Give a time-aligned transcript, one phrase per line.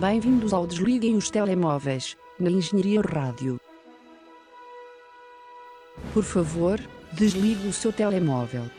[0.00, 3.58] Bem-vindos ao Desliguem os Telemóveis, na Engenharia Rádio.
[6.12, 6.78] Por favor,
[7.14, 8.70] desligue o seu telemóvel.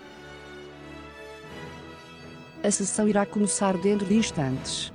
[2.64, 4.94] A sessão irá começar dentro de instantes.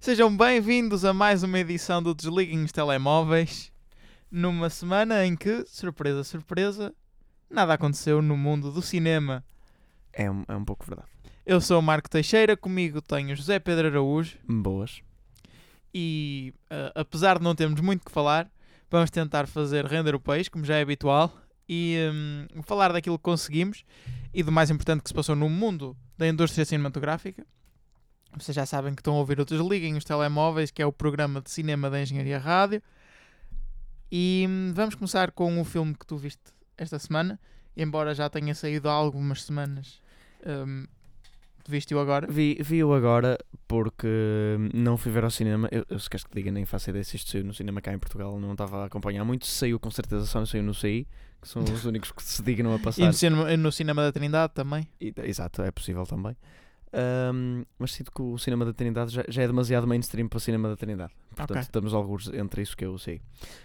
[0.00, 3.70] Sejam bem-vindos a mais uma edição do Desliguem os Telemóveis.
[4.30, 6.94] Numa semana em que, surpresa, surpresa,
[7.50, 9.44] nada aconteceu no mundo do cinema.
[10.10, 11.15] É um, é um pouco verdade.
[11.46, 15.00] Eu sou o Marco Teixeira, comigo tenho José Pedro Araújo Boas.
[15.94, 18.50] e, ah, apesar de não termos muito que falar,
[18.90, 21.32] vamos tentar fazer render o peixe, como já é habitual,
[21.68, 23.84] e hum, falar daquilo que conseguimos
[24.34, 27.46] e do mais importante que se passou no mundo da indústria cinematográfica.
[28.36, 31.40] Vocês já sabem que estão a ouvir o Desliguem os Telemóveis, que é o programa
[31.40, 32.82] de cinema da Engenharia Rádio.
[34.10, 36.42] E hum, vamos começar com o filme que tu viste
[36.76, 37.38] esta semana,
[37.76, 40.02] embora já tenha saído há algumas semanas.
[40.44, 40.95] tu
[41.70, 42.26] viste-o agora?
[42.30, 44.06] Vi, vi-o agora porque
[44.74, 45.68] não fui ver ao cinema.
[45.72, 47.80] Eu, eu se queres que te diga, nem faço ideia se isto saiu no cinema
[47.80, 48.38] cá em Portugal.
[48.40, 49.46] Não estava a acompanhar muito.
[49.46, 51.06] Saiu com certeza só não saiu no CI,
[51.40, 53.06] que são os únicos que se dignam a E passar.
[53.06, 54.88] no cinema, no cinema da Trindade também.
[55.00, 56.36] E- Exato, é possível também.
[56.92, 60.40] Ahm, mas sinto que o cinema da Trindade já, já é demasiado mainstream para o
[60.40, 61.12] cinema da Trindade.
[61.28, 61.62] Portanto, Ok.
[61.62, 63.20] estamos alguns entre isso que eu sei.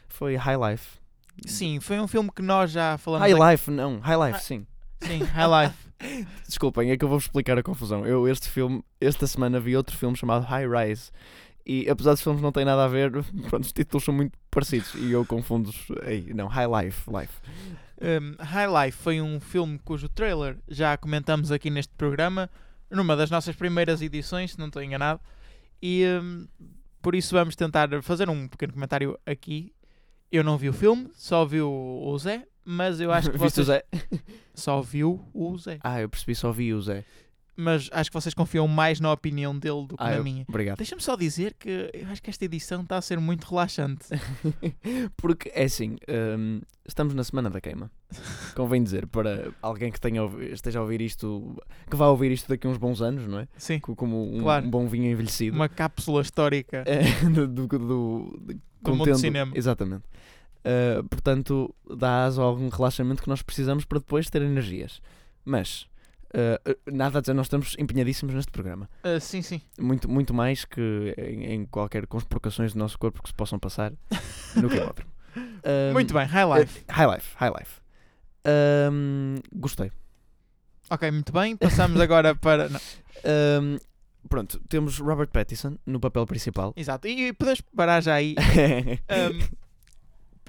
[0.08, 1.00] Foi High Life.
[1.46, 3.26] Sim, foi um filme que nós já falamos.
[3.26, 4.00] High aqui- Life, não.
[4.00, 4.40] High Life, Ah.
[4.40, 4.68] sim.
[5.02, 5.76] Sim, High Life.
[6.48, 8.06] Desculpem, é que eu vou-vos explicar a confusão.
[8.06, 11.12] Eu, este filme, esta semana vi outro filme chamado High Rise.
[11.66, 13.12] E apesar dos filmes não têm nada a ver,
[13.50, 14.94] pronto, os títulos são muito parecidos.
[14.96, 15.88] E eu confundo-os.
[16.34, 17.10] Não, High Life.
[17.10, 17.34] Life.
[18.02, 22.50] Um, High Life foi um filme cujo trailer já comentamos aqui neste programa,
[22.90, 25.20] numa das nossas primeiras edições, se não estou enganado.
[25.82, 26.48] E um,
[27.02, 29.74] por isso vamos tentar fazer um pequeno comentário aqui.
[30.32, 33.68] Eu não vi o filme, só vi o, o Zé, mas eu acho que vocês...
[33.68, 33.84] Zé?
[34.54, 35.80] Só viu o Zé.
[35.84, 37.04] Ah, eu percebi, só vi o Zé.
[37.56, 40.46] Mas acho que vocês confiam mais na opinião dele do que Ah, na eu- minha.
[40.48, 40.78] Obrigado.
[40.78, 44.06] Deixa-me só dizer que eu acho que esta edição está a ser muito relaxante.
[45.18, 45.98] Porque é assim,
[46.38, 47.92] hum, estamos na semana da queima.
[48.56, 50.22] Convém dizer, para alguém que tenha,
[50.52, 51.56] esteja a ouvir isto,
[51.90, 53.48] que vá ouvir isto daqui a uns bons anos, não é?
[53.58, 54.66] Sim, Co- Como um, Claro.
[54.66, 55.56] um bom vinho envelhecido.
[55.56, 56.84] uma cápsula histórica.
[56.88, 59.52] É, do, do, do, de- Do mundo do cinema.
[59.56, 60.04] Exatamente.
[60.64, 65.02] Uh, portanto, dá asa a algum relaxamento que nós precisamos para depois ter energias.
[65.44, 65.88] Mas,
[66.36, 68.88] uh, uh, nada a dizer, nós estamos empenhadíssimos neste programa.
[69.04, 69.60] Ah, sim, sim.
[69.80, 73.92] Muito, muito mais que em, em qualquer conspurcações do nosso corpo que se possam passar
[74.56, 75.08] no quilómetro.
[75.36, 76.80] Um, Muito bem, High Life.
[76.80, 77.82] uh, high life, high life.
[78.46, 79.92] Um, gostei.
[80.90, 81.56] Ok, muito bem.
[81.56, 82.70] Passamos agora para.
[83.62, 83.78] Um,
[84.28, 86.74] pronto, temos Robert Pattinson no papel principal.
[86.76, 87.08] Exato.
[87.08, 88.36] E podemos parar já aí.
[89.08, 89.50] Ahm, c-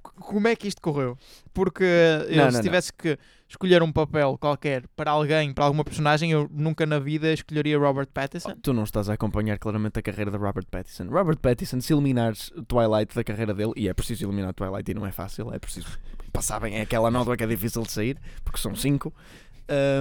[0.03, 1.17] como é que isto correu?
[1.55, 2.61] Porque eu, Não, se não, não.
[2.63, 3.19] tivesse que
[3.49, 8.09] escolher um papel qualquer para alguém, para alguma personagem, eu nunca na vida escolheria Robert
[8.13, 8.57] Pattinson.
[8.63, 11.05] Tu não estás a acompanhar claramente a carreira de Robert Pattinson.
[11.09, 15.07] Robert Pattinson, se eliminares Twilight da carreira dele, e é preciso eliminar Twilight e não
[15.07, 15.87] é fácil, é preciso
[16.33, 19.13] passar bem é aquela nódoa que é difícil de sair, porque são cinco.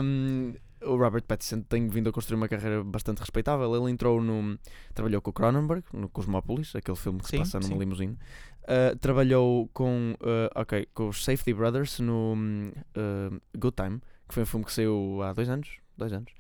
[0.04, 3.76] Um, o Robert Pattinson tem vindo a construir uma carreira bastante respeitável.
[3.76, 4.58] Ele entrou no.
[4.94, 7.80] Trabalhou com o Cronenberg, no Cosmópolis, aquele filme que Sim, se passa numa sim.
[7.80, 8.18] limusine.
[8.64, 14.44] Uh, trabalhou com, uh, ok, com os Safety Brothers no uh, Good Time, que foi
[14.44, 15.70] um filme que saiu há dois anos.
[15.98, 16.32] Dois anos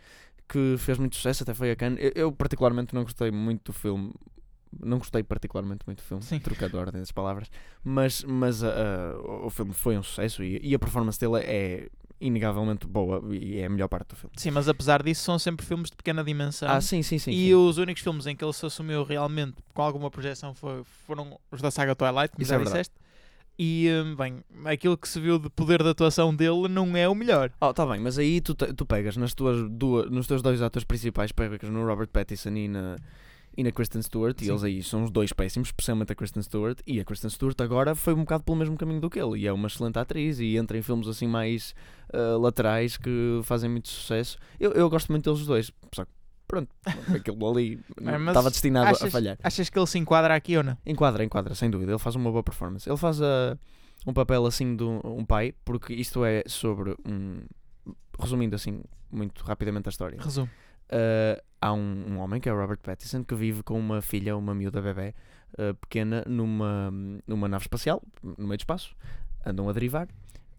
[0.51, 1.97] que fez muito sucesso, até foi a Cannes.
[2.03, 4.13] Eu, eu particularmente não gostei muito do filme.
[4.83, 6.39] Não gostei particularmente muito do filme, Sim.
[6.39, 7.49] trocando a ordem das palavras,
[7.83, 11.89] mas, mas ah, o filme foi um sucesso e, e a performance dele é
[12.21, 14.33] inegavelmente boa e é a melhor parte do filme.
[14.37, 16.69] Sim, mas apesar disso, são sempre filmes de pequena dimensão.
[16.69, 17.31] Ah, sim, sim, sim.
[17.31, 17.53] e sim.
[17.53, 21.61] os únicos filmes em que ele se assumiu realmente com alguma projeção foi- foram os
[21.61, 22.93] da saga Twilight, como Isso já é disseste.
[23.59, 27.13] E, hum, bem, aquilo que se viu de poder de atuação dele não é o
[27.13, 27.51] melhor.
[27.59, 30.83] Oh, tá bem, mas aí tu, tu pegas nas tuas duas, nos teus dois atores
[30.83, 32.95] principais, pegas no Robert Pattinson e na,
[33.57, 34.51] e na Kristen Stewart, e Sim.
[34.51, 37.93] eles aí são os dois péssimos, especialmente a Kristen Stewart, e a Kristen Stewart agora
[37.95, 40.55] foi um bocado pelo mesmo caminho do que ele, e é uma excelente atriz, e
[40.55, 41.75] entra em filmes assim mais
[42.13, 44.37] ah, laterais que fazem muito sucesso.
[44.59, 46.11] Eu, eu gosto muito deles dois, só que
[46.47, 46.69] pronto,
[47.15, 47.79] aquilo ali
[48.27, 49.37] estava destinado a achas- falhar.
[49.43, 50.77] Achas que ele se enquadra aqui ou não?
[50.85, 51.91] Enquadra, enquadra, sem dúvida.
[51.91, 52.89] Ele faz uma boa performance.
[52.89, 53.57] Ele faz ah,
[54.05, 57.41] um papel assim de um, um pai, porque isto é sobre um.
[58.19, 58.81] Resumindo assim,
[59.11, 60.19] muito rapidamente a história.
[60.21, 60.49] Resumo.
[60.91, 64.35] Ah, há um, um homem que é o Robert Pattinson que vive com uma filha,
[64.35, 65.13] uma miúda bebé
[65.57, 66.91] ah, pequena numa,
[67.25, 68.95] numa nave espacial, no meio do espaço.
[69.45, 70.07] Andam a derivar.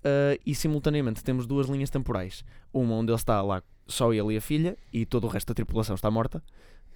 [0.05, 2.45] ah, e simultaneamente temos duas linhas temporais.
[2.73, 5.55] Uma onde ele está lá, só ele e a filha, e todo o resto da
[5.55, 6.43] tripulação está morta.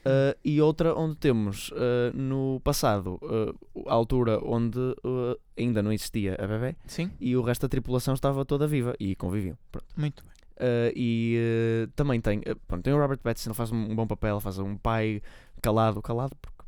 [0.06, 5.92] Uh, e outra onde temos uh, no passado uh, a altura onde uh, ainda não
[5.92, 9.58] existia a bebê Sim, e o resto da tripulação estava toda viva e conviviam.
[9.72, 9.88] Pronto.
[9.96, 10.35] muito bem.
[10.56, 11.38] Uh, e
[11.84, 14.58] uh, também tem, uh, pronto, tem o Robert Pattinson, ele faz um, bom papel, faz
[14.58, 15.20] um pai
[15.60, 16.64] calado, calado, porque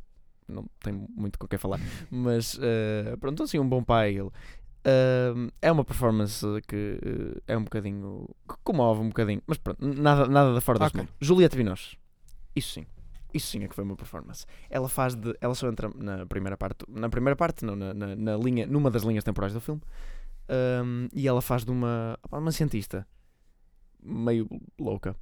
[0.47, 2.59] não tem muito com o que falar, mas
[3.19, 4.15] pronto, assim, um bom pai.
[4.17, 4.29] Ele.
[5.61, 6.99] É uma performance que
[7.47, 8.27] é um bocadinho.
[8.47, 11.01] que comove um bocadinho, mas pronto, nada, nada da fora deste Ok.
[11.01, 11.13] mundo.
[11.19, 11.97] Juliette Binoche,
[12.55, 12.85] isso sim.
[13.31, 14.45] Isso sim é que foi uma performance.
[14.69, 15.35] Ela faz de.
[15.39, 16.85] Ela só entra na primeira parte.
[16.87, 19.81] Na primeira parte, não, na, na, na linha, numa das linhas temporais do filme.
[20.49, 22.17] Um, e ela faz de uma.
[22.31, 23.05] uma cientista
[24.03, 24.47] meio
[24.79, 25.15] louca.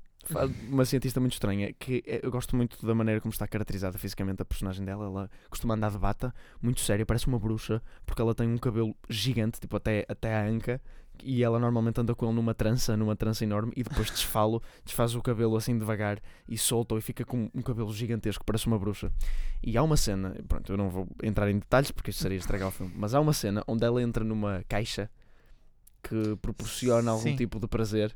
[0.70, 1.74] Uma cientista muito estranha.
[1.74, 5.06] Que é- eu gosto muito da maneira como está caracterizada fisicamente a personagem dela.
[5.06, 8.96] Ela costuma andar de bata, muito séria, parece uma bruxa, porque ela tem um cabelo
[9.10, 10.82] gigante, tipo até, até à anca.
[11.24, 15.16] E ela normalmente anda com ele numa trança, numa trança enorme, e depois desfalo, desfaz
[15.16, 19.12] o cabelo assim devagar e solta e fica com um cabelo gigantesco, parece uma bruxa.
[19.64, 22.68] E há uma cena, pronto, eu não vou entrar em detalhes porque isso seria estragar
[22.68, 25.10] o filme, mas há uma cena onde ela entra numa caixa
[26.04, 27.36] que proporciona algum Sim.
[27.36, 28.16] tipo de prazer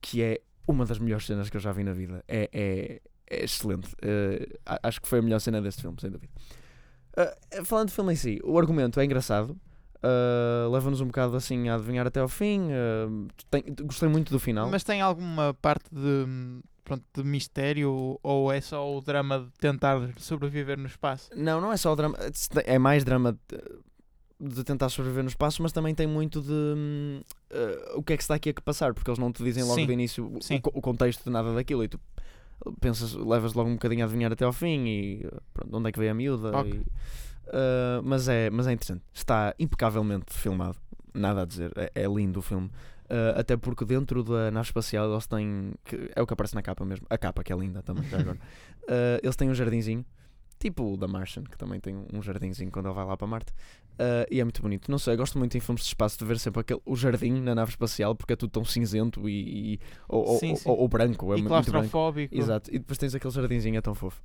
[0.00, 2.22] que é uma das melhores cenas que eu já vi na vida.
[2.28, 3.88] É, é, é excelente.
[4.66, 6.32] A- acho que foi a melhor cena deste filme, sem dúvida.
[7.16, 9.56] Eh, falando do filme em si, o argumento é engraçado.
[10.02, 12.68] eh, Leva-nos um bocado assim a adivinhar até ao fim.
[13.50, 14.70] tem- gostei muito do final.
[14.70, 19.98] Mas tem alguma parte de, pronto, de mistério ou é só o drama de tentar
[20.18, 21.30] sobreviver no espaço?
[21.36, 22.16] Não, não é só o drama.
[22.64, 23.58] É mais drama de,
[24.40, 27.20] de tentar sobreviver no espaço, mas também tem muito de hum,
[27.50, 29.62] eh, o que é que está aqui a que passar, porque eles não te dizem
[29.62, 32.00] logo Sim, de início o, o co- o contexto de nada daquilo e tu
[32.80, 35.98] pensas, levas logo um bocadinho a adivinhar até ao fim e pronto, onde é que
[35.98, 36.56] veio a miúda.
[36.58, 36.72] Ok.
[36.72, 36.82] e,
[37.52, 39.02] eh, mas, é, mas é interessante.
[39.12, 40.76] Está impecavelmente filmado,
[41.14, 42.70] nada a dizer, é, é lindo o filme.
[43.08, 45.72] Eh, até porque dentro da nave espacial eles têm.
[45.84, 47.06] Que é o que aparece na capa mesmo.
[47.10, 48.38] A capa que é linda também, já agora.
[48.92, 50.04] Eh, eles têm um jardinzinho
[50.60, 53.50] Tipo o da Martian, que também tem um jardinzinho quando ele vai lá para Marte.
[53.98, 54.90] Ah, e é muito bonito.
[54.90, 57.40] Não sei, eu gosto muito em filmes de espaço de ver sempre aquele, o jardim
[57.40, 59.74] na nave espacial porque é tudo tão cinzento e.
[59.74, 60.68] e- ou, ou- Sim, ou- sim.
[60.68, 61.32] ou branco.
[61.32, 61.70] É e muito branco.
[61.70, 62.36] claustrofóbico.
[62.36, 62.70] Exato.
[62.70, 64.22] E depois tens aquele jardinzinho, é tão fofo.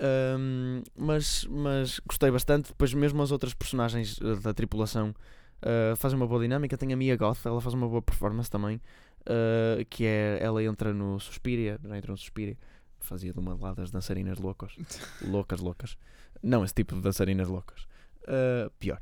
[0.00, 2.68] Ahm, mas, mas gostei bastante.
[2.68, 5.14] Depois, mesmo as outras personagens eh, da tripulação
[5.62, 6.76] ah, fazem uma boa dinâmica.
[6.76, 8.80] Tem a Mia Goth, ela faz uma boa performance também.
[9.26, 10.38] ah, que é.
[10.40, 12.56] Ela entra no Suspiria, já entrou no Suspiria.
[13.08, 14.72] Fazia de uma lá das dançarinas loucas.
[15.26, 15.96] loucas, loucas.
[16.42, 17.86] Não esse tipo de dançarinas loucas.
[18.26, 19.00] Ah, pior.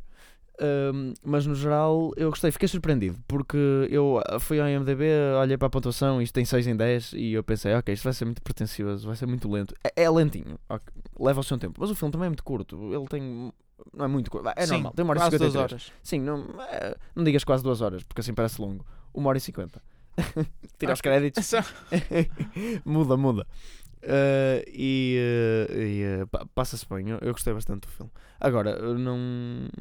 [0.59, 3.59] Ahm, mas no geral eu gostei, fiquei surpreendido porque
[3.91, 5.05] eu ah, fui ao IMDB,
[5.39, 8.15] olhei para a pontuação, isto tem 6 em 10 e eu pensei, ok, isto vai
[8.15, 9.75] ser muito pretencioso, vai ser muito lento.
[9.85, 10.87] É, é lentinho, ok,
[11.21, 13.53] leva o seu tempo, mas o filme também é muito curto, ele tem.
[13.93, 15.73] Não é muito curto, é Sim, normal, tem uma hora e quase duas 53.
[15.73, 15.93] horas.
[16.03, 18.87] Sim, não, é, não digas quase duas horas, porque assim parece longo.
[19.13, 19.83] Uma hora e cinquenta.
[20.79, 21.53] Tira os créditos.
[22.83, 23.47] Muda, muda.
[24.07, 25.19] Uh, e
[25.69, 28.11] uh, e, uh, pa- passa-se bem, eu, eu gostei bastante do filme.
[28.39, 29.19] Agora, não,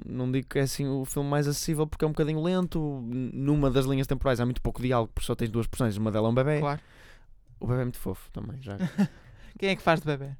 [0.04, 2.80] não digo que é assim o filme mais acessível porque é um bocadinho lento.
[3.06, 6.27] Numa das linhas temporais há muito pouco diálogo, porque só tens duas personagens, uma delas
[6.27, 6.60] é um bebê.
[6.60, 6.81] Claro.
[7.60, 8.77] O bebê é muito fofo também, já
[9.60, 10.31] Quem é que faz de bebê?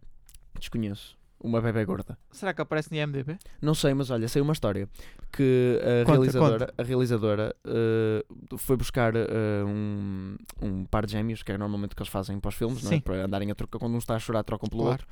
[0.57, 1.15] desconheço.
[1.45, 2.18] Uma bebê gorda.
[2.31, 3.38] Será que aparece no IMDB?
[3.62, 4.89] Não sei, mas olha, sei uma história
[5.31, 9.19] que a Conta, realizadora, A realizadora uh, foi buscar uh,
[9.68, 12.83] um, um par de gêmeos, que é normalmente o que eles fazem para os filmes,
[12.83, 13.00] não é?
[13.00, 14.94] Para andarem a trocar, quando um está a chorar, trocam pelo Claro.
[14.94, 15.07] outro.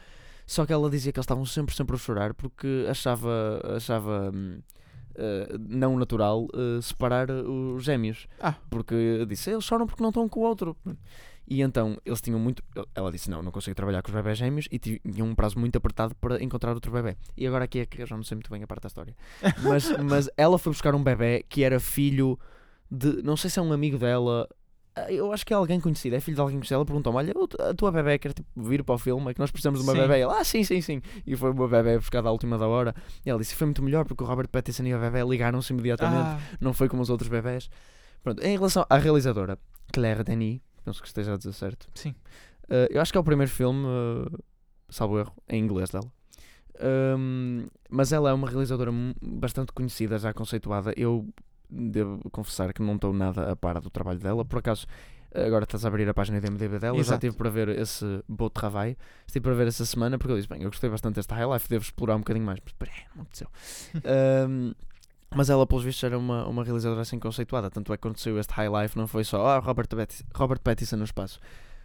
[0.45, 5.57] Só que ela dizia que eles estavam sempre, sempre a chorar porque achava, achava uh,
[5.59, 8.27] não natural uh, separar os gêmeos.
[8.41, 8.55] Ah.
[8.69, 10.75] Porque disse, eles choram porque não estão com o outro.
[11.47, 12.63] E então eles tinham muito.
[12.95, 15.59] Ela disse: Não, não consigo trabalhar com os bebés gêmeos e ti- tinham um prazo
[15.59, 17.17] muito apertado para encontrar outro bebê.
[17.35, 19.15] E agora aqui é que eu já não sei muito bem a parte da história.
[19.61, 22.39] Mas, mas ela foi buscar um bebê que era filho
[22.89, 23.21] de.
[23.23, 24.47] Não sei se é um amigo dela.
[24.95, 26.75] ah, Eu acho que é alguém conhecido, é filho de alguém conhecido.
[26.75, 27.33] Ela perguntou-me: Olha,
[27.69, 29.29] a tua bebê quer tipo, vir para o filme?
[29.31, 29.99] É que nós precisamos de uma Sim.
[29.99, 30.19] bebê.
[30.19, 31.01] E ela, ah, sim, sim, sim.
[31.27, 32.95] E foi uma bebê buscada à última da hora.
[33.25, 36.29] E ela disse: Foi muito melhor porque o Robert Pattinson e a bebê ligaram-se imediatamente
[36.29, 37.69] Ah, não foi como os outros bebés.
[38.23, 39.59] Pronto, em relação à realizadora,
[39.91, 41.87] Claire Denis, penso que esteja a dizer certo.
[41.95, 42.15] sim.
[42.65, 44.43] Uh, eu acho que é o primeiro filme, uh,
[44.89, 46.09] salvo erro, em inglês dela.
[47.17, 50.93] Um, mas ela é uma realizadora bastante conhecida, já conceituada.
[50.95, 51.27] Eu
[51.69, 54.45] devo confessar que não estou nada a par do trabalho dela.
[54.45, 54.87] Por acaso,
[55.33, 56.97] agora estás a abrir a página do MDB dela.
[56.97, 57.25] Eu já Exato.
[57.25, 58.97] estive para ver esse Beau Travail.
[59.27, 61.69] Estive para ver essa semana porque eu disse: Bem, eu gostei bastante desta High Life,
[61.69, 62.59] devo explorar um bocadinho mais.
[62.63, 63.47] Mas peraí, não aconteceu.
[64.49, 64.73] Um,
[65.35, 67.69] mas ela, pelos vistos, era uma, uma realizadora assim conceituada.
[67.69, 70.59] Tanto é que quando saiu este High Life, não foi só ah, Robert, Pattis- Robert
[70.61, 71.39] Pattinson no espaço.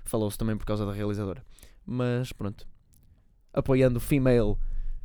[0.05, 1.45] Falou-se também por causa da realizadora.
[1.87, 2.67] Mas pronto.
[3.53, 4.57] Apoiando female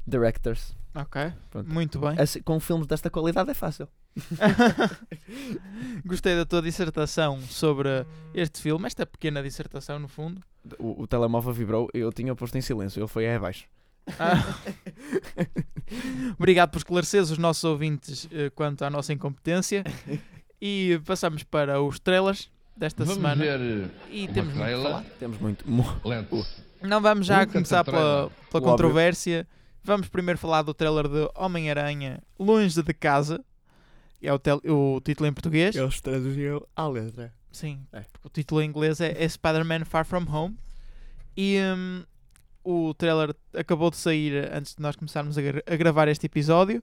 [0.05, 0.75] directors.
[0.95, 1.33] Ok.
[1.49, 1.69] Pronto.
[1.73, 2.15] Muito bem.
[2.19, 3.87] Assim, com filmes desta qualidade é fácil.
[6.05, 10.41] Gostei da tua dissertação sobre este filme, esta pequena dissertação, no fundo.
[10.77, 12.99] O, o telemóvel vibrou eu tinha posto em silêncio.
[12.99, 13.65] Ele foi aí abaixo.
[14.19, 14.55] Ah.
[16.39, 19.83] Obrigado por esclareceres os nossos ouvintes eh, quanto à nossa incompetência.
[20.61, 22.49] E passamos para os trailers.
[22.75, 24.83] desta Vamos semana ver e uma temos muito trailer.
[24.91, 25.03] falar.
[25.19, 25.65] Temos muito.
[26.81, 29.47] Não vamos já Nunca começar pela, pela O controvérsia.
[29.83, 33.43] Vamos primeiro falar do trailer de Homem-Aranha Longe de Casa.
[34.21, 35.75] É o, tel- o título em português.
[35.75, 37.33] Eles traduziram à letra.
[37.51, 37.99] Sim, É.
[38.11, 40.57] porque o título em inglês é, é Spider-Man Far From Home.
[41.35, 42.03] E hum,
[42.63, 46.81] o trailer acabou de sair antes de nós começarmos a, gra- a gravar este episódio.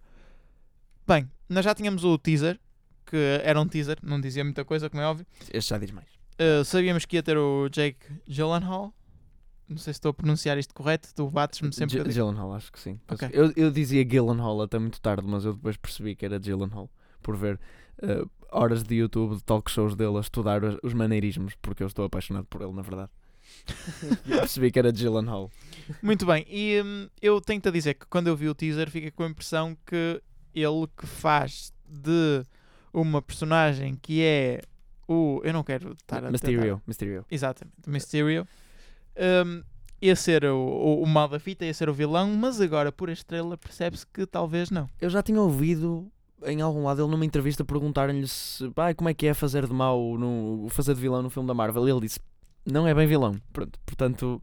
[1.07, 2.59] Bem, nós já tínhamos o teaser,
[3.07, 5.27] que era um teaser, não dizia muita coisa, como é óbvio.
[5.53, 6.09] Este já diz mais.
[6.41, 8.95] Uh, sabíamos que ia ter o Jake Gyllenhaal.
[9.69, 11.09] Não sei se estou a pronunciar isto correto.
[11.15, 11.99] Tu bates-me sempre.
[11.99, 12.09] G-.
[12.13, 12.99] Gyllenhaal, acho que sim.
[13.09, 13.29] Ok.
[13.33, 16.91] Eu, eu dizia Gyllenhaal até muito tarde, mas eu depois percebi que era Gyllenhaal.
[17.23, 17.61] Por ver
[18.03, 22.05] eh, horas de YouTube, de talk shows dele a estudar os maneirismos, porque eu estou
[22.05, 23.11] apaixonado por ele, na verdade.
[24.27, 25.51] Eu percebi que era Gyllenhaal.
[26.03, 29.11] Muito bem, e hum, eu tenho-te a dizer que quando eu vi o teaser fiquei
[29.11, 30.23] com a impressão que
[30.55, 32.45] ele que faz de
[32.93, 34.61] uma personagem que é
[35.09, 35.41] o.
[35.45, 36.31] Eu não quero estar a.
[36.31, 37.25] Mysterio, tentar- Mysterio.
[37.31, 38.47] Exatamente, Mysterio.
[39.47, 39.63] hum,
[40.01, 43.09] ia ser o, o, o mal da fita, ia ser o vilão, mas agora por
[43.09, 44.89] este trailer percebe-se que talvez não.
[45.01, 46.11] Eu já tinha ouvido
[46.47, 49.75] em algum lado ele numa entrevista perguntarem-lhe se "Pai, como é que é fazer de
[49.75, 52.19] mau no fazer de vilão no filme da Marvel e ele disse
[52.65, 54.43] não é bem vilão Pronto, portanto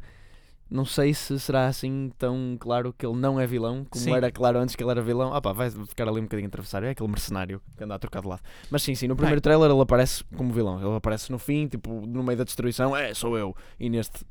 [0.69, 4.13] não sei se será assim tão claro que ele não é vilão como Sim.
[4.13, 6.87] era claro antes que ele era vilão ah pá, vai ficar ali um bocadinho atravessário
[6.87, 9.71] é aquele mercenário que anda a trocar de lado mas sim, sim, no primeiro trailer
[9.71, 13.37] ele aparece como vilão ele aparece no fim, tipo, no meio da destruição é, sou
[13.37, 14.25] eu, e neste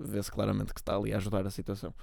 [0.00, 1.94] vê-se claramente que está ali a ajudar a situação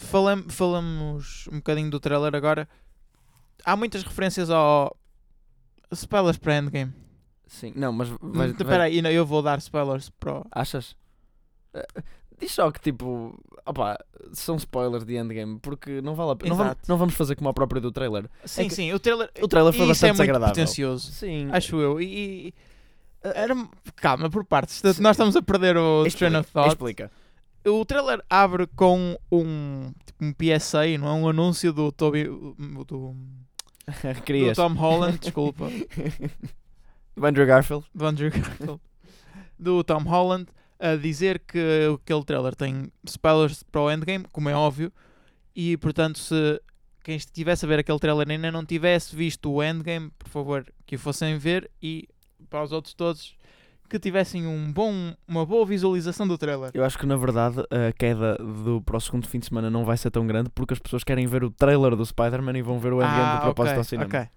[0.00, 2.68] Falam, falamos um bocadinho do trailer agora.
[3.64, 4.96] Há muitas referências ao.
[5.92, 6.92] Spoilers para Endgame.
[7.50, 10.40] Sim, não, mas Hum, vai- Espera aí, não, eu vou dar spoilers para.
[10.40, 10.96] o- Achas?
[11.74, 11.86] Eh,
[12.40, 13.98] Diz só que tipo, opá,
[14.32, 16.48] são spoilers de Endgame, porque não vale a pena.
[16.48, 18.30] Não vamos, não vamos fazer como a própria do trailer.
[18.46, 19.30] Sim, que sim, o trailer.
[19.42, 20.54] O trailer foi é bastante muito desagradável.
[20.54, 21.12] pretencioso.
[21.12, 21.50] Sim.
[21.52, 22.00] Acho eu.
[22.00, 22.54] E, e-
[23.22, 23.54] era,
[23.96, 24.80] calma, por partes.
[24.80, 26.68] Portanto, Nós estamos a perder o train of thought.
[26.70, 27.10] Explica.
[27.66, 31.12] O trailer abre com um, tipo, um PSA, não é?
[31.12, 32.24] Um anúncio do Toby.
[32.24, 32.54] Do,
[32.88, 33.14] do.
[34.56, 35.66] Tom Holland, desculpa.
[37.20, 37.84] Do Andrew Garfield.
[37.94, 38.80] do Andrew Garfield,
[39.58, 40.46] do Tom Holland,
[40.78, 41.58] a dizer que
[41.94, 44.90] aquele trailer tem spoilers para o Endgame, como é óbvio,
[45.54, 46.60] e portanto, se
[47.04, 50.96] quem estivesse a ver aquele trailer ainda não tivesse visto o Endgame, por favor, que
[50.96, 52.08] o fossem ver e
[52.48, 53.34] para os outros todos
[53.88, 56.70] que tivessem um bom, uma boa visualização do trailer.
[56.72, 59.84] Eu acho que na verdade a queda do, para o segundo fim de semana não
[59.84, 62.78] vai ser tão grande porque as pessoas querem ver o trailer do Spider-Man e vão
[62.78, 64.06] ver o Endgame de propósito Ah, ok, ao cinema.
[64.06, 64.28] ok.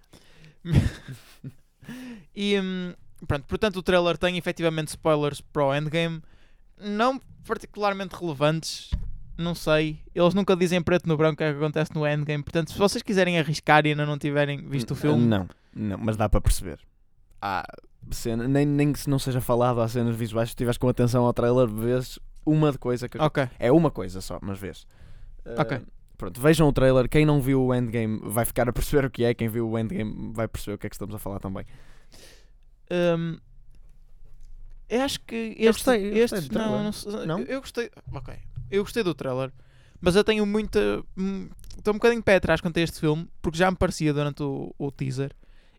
[2.35, 2.93] e hum,
[3.27, 6.21] pronto, portanto o trailer tem efetivamente spoilers para o Endgame,
[6.79, 8.89] não particularmente relevantes,
[9.37, 9.99] não sei.
[10.13, 12.77] Eles nunca dizem preto no branco o que é que acontece no Endgame, portanto se
[12.77, 16.41] vocês quiserem arriscar e ainda não tiverem visto o filme, Não, não, mas dá para
[16.41, 16.79] perceber.
[17.41, 17.65] Há
[18.11, 21.25] cena, nem, nem que se não seja falado, há cenas visuais, se estiveres com atenção
[21.25, 23.47] ao trailer, vês uma de coisa que ok.
[23.59, 24.83] É uma coisa só, mas vês.
[25.45, 25.81] Uh, Ok.
[26.17, 27.09] Pronto, vejam o trailer.
[27.09, 29.33] Quem não viu o Endgame vai ficar a perceber o que é.
[29.33, 31.65] Quem viu o Endgame vai perceber o que é que estamos a falar também.
[32.91, 33.37] Hum,
[34.89, 37.27] eu acho que este, Eu gostei, eu este gostei não, trailer.
[37.27, 37.39] não Não?
[37.45, 38.35] Eu, gostei, ok.
[38.69, 39.51] Eu gostei do trailer,
[40.01, 43.27] mas eu tenho muita hum, estou um bocadinho de pé atrás quanto a este filme,
[43.41, 45.31] porque já me parecia durante o, o teaser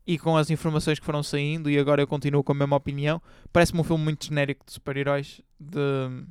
[0.07, 3.23] e com as informações que foram saindo e agora eu continuo com a mesma opinião,
[3.53, 6.25] parece-me um filme muito genérico de super-heróis de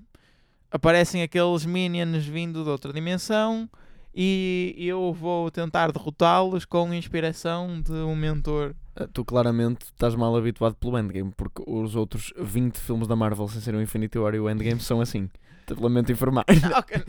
[0.70, 3.70] aparecem aqueles minions vindo de outra dimensão
[4.15, 10.36] e eu vou tentar derrotá-los com inspiração de um mentor Uh, tu claramente estás mal
[10.38, 14.36] habituado pelo Endgame, porque os outros 20 filmes da Marvel sem ser o Infinity War
[14.36, 15.32] e o Endgame são assim.
[15.65, 16.46] Te lamento informar.
[16.77, 17.03] Ok,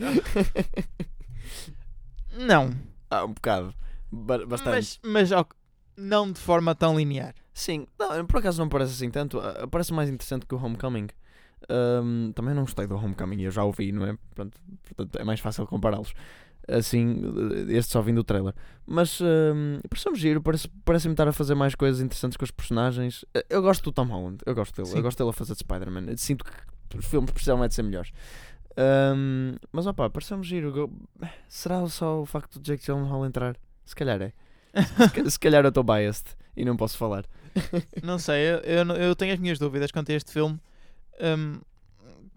[2.33, 2.71] não.
[3.09, 3.73] ah, um bocado.
[4.11, 4.71] Ba- bastante.
[4.75, 5.55] Mas, mas ok,
[5.95, 7.35] não de forma tão linear.
[7.53, 9.39] Sim, não, por acaso não parece assim tanto.
[9.39, 11.07] Ah, Parece mais interessante que o Homecoming.
[11.69, 14.17] Ahm, também não gostei do Homecoming, eu já o vi, não é?
[14.33, 14.59] Portanto
[15.19, 16.13] é mais fácil compará-los.
[16.67, 17.21] Assim,
[17.69, 18.53] este só vindo do trailer.
[18.87, 23.23] Mas um, parece-me giro, parece- parece-me estar a fazer mais coisas interessantes com os personagens.
[23.33, 24.97] Eh, Eu gosto do Tom Holland, eu gosto dele, Sim.
[24.97, 26.17] eu gosto dele a fazer de Spider-Man.
[26.17, 28.11] Sinto que os filmes precisam é de ser melhores.
[28.77, 30.71] Ahm, mas opá, pareceu-me giro.
[30.71, 30.91] Go-
[31.47, 33.55] Será só o facto de Jake Gyllenhaal entrar?
[33.85, 34.33] Se calhar é.
[35.23, 36.25] Se Se calhar eu estou biased
[36.57, 37.25] e não posso falar.
[38.03, 40.59] Não sei, eu, eu, eu tenho as minhas dúvidas quanto a este filme.
[41.21, 41.59] Hum,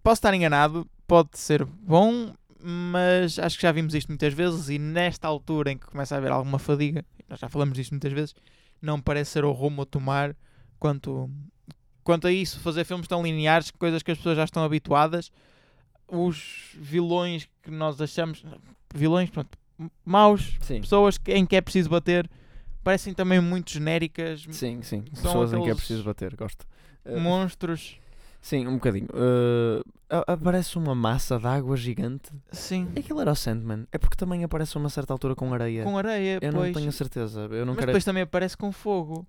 [0.02, 4.78] posso estar enganado, pode ser bom, mas acho que já vimos isto muitas vezes e
[4.78, 8.34] nesta altura em que começa a haver alguma fadiga, nós já falamos disto muitas vezes,
[8.80, 10.34] não parece ser o rumo a tomar
[10.78, 11.30] quanto,
[12.02, 15.30] quanto a isso, fazer filmes tão lineares, coisas que as pessoas já estão habituadas.
[16.10, 18.44] Os vilões que nós achamos
[18.94, 19.58] vilões, pronto,
[20.04, 20.80] maus, Sim.
[20.80, 22.28] pessoas em que é preciso bater,
[22.82, 24.46] parecem também muito genéricas.
[24.50, 25.02] Sim, sim.
[25.02, 26.66] Pessoas em que é preciso bater, gosto.
[27.04, 27.98] Uh, monstros.
[28.40, 29.06] Sim, um bocadinho.
[29.12, 29.82] Uh,
[30.26, 32.30] aparece uma massa de água gigante.
[32.50, 32.88] Sim.
[32.96, 33.86] Aquilo era o Sandman.
[33.92, 35.84] É porque também aparece a uma certa altura com areia.
[35.84, 36.66] Com areia, Eu pois.
[36.66, 37.40] não tenho certeza.
[37.50, 37.86] Eu não Mas quero.
[37.88, 39.26] depois também aparece com fogo.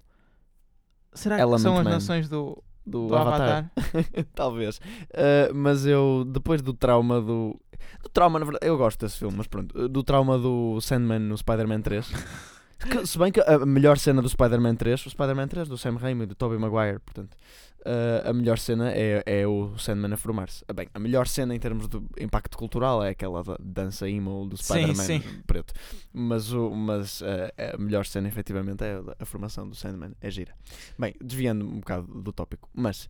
[1.14, 1.90] Será que Element são as Man.
[1.90, 3.72] nações do, do, do Avatar?
[4.36, 4.78] Talvez.
[4.78, 7.60] Uh, mas eu, depois do trauma do.
[8.04, 9.78] Do trauma, na verdade, eu gosto desse filme, mas pronto.
[9.78, 12.08] uh, Do trauma do Sandman no Spider-Man 3.
[12.90, 15.96] que, se bem que a melhor cena do Spider-Man 3, o Spider-Man 3 do Sam
[15.98, 17.36] Raimi e do Tobey Maguire, portanto.
[17.86, 20.64] Uh, a melhor cena é, é o Sandman a formar-se.
[20.68, 24.46] Ah, Bem, a melhor cena em termos de impacto cultural é aquela da dança emo
[24.48, 25.74] do Spider-Man preto.
[26.14, 27.26] Mas, o, mas uh,
[27.74, 30.12] a melhor cena, efetivamente, é a, formação do Sandman.
[30.22, 30.54] É gira.
[30.98, 33.10] Bem, desviando um bocado do tópico, mas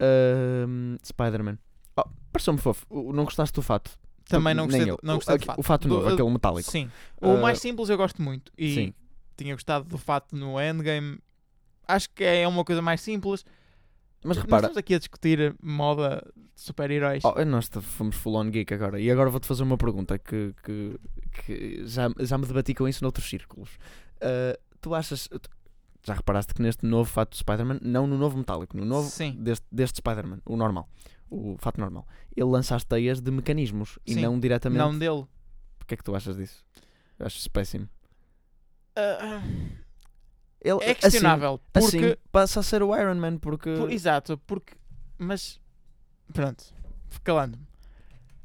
[0.00, 1.58] Ahm, Spider-Man.
[1.96, 2.86] Oh, Pareceu-me fofo.
[2.88, 3.90] O- Não gostaste do fato?
[4.28, 5.58] Também não gostei, do- não O- gostei do aqui- fato.
[5.58, 6.70] O fato Do- novo, aquele metálico.
[6.70, 6.90] Sim.
[7.20, 8.52] O Uh, mais simples eu gosto muito.
[8.56, 8.94] E Sim.
[9.36, 11.18] tinha gostado do fato no Endgame.
[11.86, 13.44] Acho que é uma coisa mais simples.
[14.24, 17.22] Mas Nós repara, estamos aqui a discutir moda de super-heróis.
[17.24, 19.00] oh, nós fomos full on geek agora.
[19.00, 20.98] E agora vou-te fazer uma pergunta que, que,
[21.44, 23.70] que já, já me debati com isso noutros círculos.
[24.20, 25.28] Ah, tu achas.
[26.04, 29.36] Já reparaste que neste novo fato de Spider-Man, não no novo metálico, no novo Sim.
[29.38, 30.88] deste, deste Spider-Man, o normal,
[31.28, 32.06] o fato normal,
[32.36, 34.22] ele lança as teias de mecanismos e Sim.
[34.22, 34.78] não diretamente.
[34.78, 35.26] Não dele.
[35.80, 36.64] O que é que tu achas disso?
[37.18, 37.88] Eu acho isso péssimo.
[38.96, 39.42] Ah,
[40.60, 41.60] Ele, é questionável.
[41.74, 42.06] Assim, porque.
[42.06, 43.74] assim passa a ser o Iron Man porque.
[43.76, 44.74] por- exato, porque.
[45.18, 45.60] Mas.
[46.32, 46.64] Pronto.
[47.24, 47.62] Calando-me.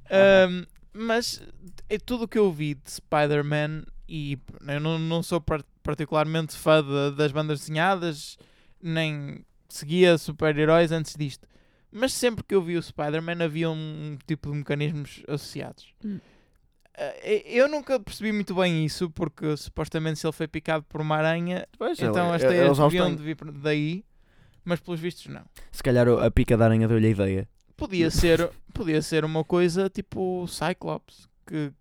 [0.09, 0.63] Aham.
[0.63, 1.41] Ahm, mas
[1.89, 6.55] é tudo o que eu vi de Spider-Man e eu não, não sou par- particularmente
[6.55, 8.37] fã de- das bandas desenhadas,
[8.81, 11.47] nem seguia super-heróis antes disto.
[11.91, 15.93] Mas sempre que eu vi o Spider-Man havia um, tipo de mecanismos associados.
[16.05, 16.19] Hum.
[16.95, 17.13] Ah,
[17.45, 21.67] eu nunca percebi muito bem isso, porque supostamente se ele foi picado por uma aranha,
[21.77, 24.05] Pois, então ele- as teias deviam de vir daí,
[24.63, 25.43] mas pelos vistos não.
[25.71, 27.49] Se calhar a pica da aranha deu-lhe a ideia.
[27.75, 31.71] Podia ser, podia ser uma coisa tipo Cyclops, que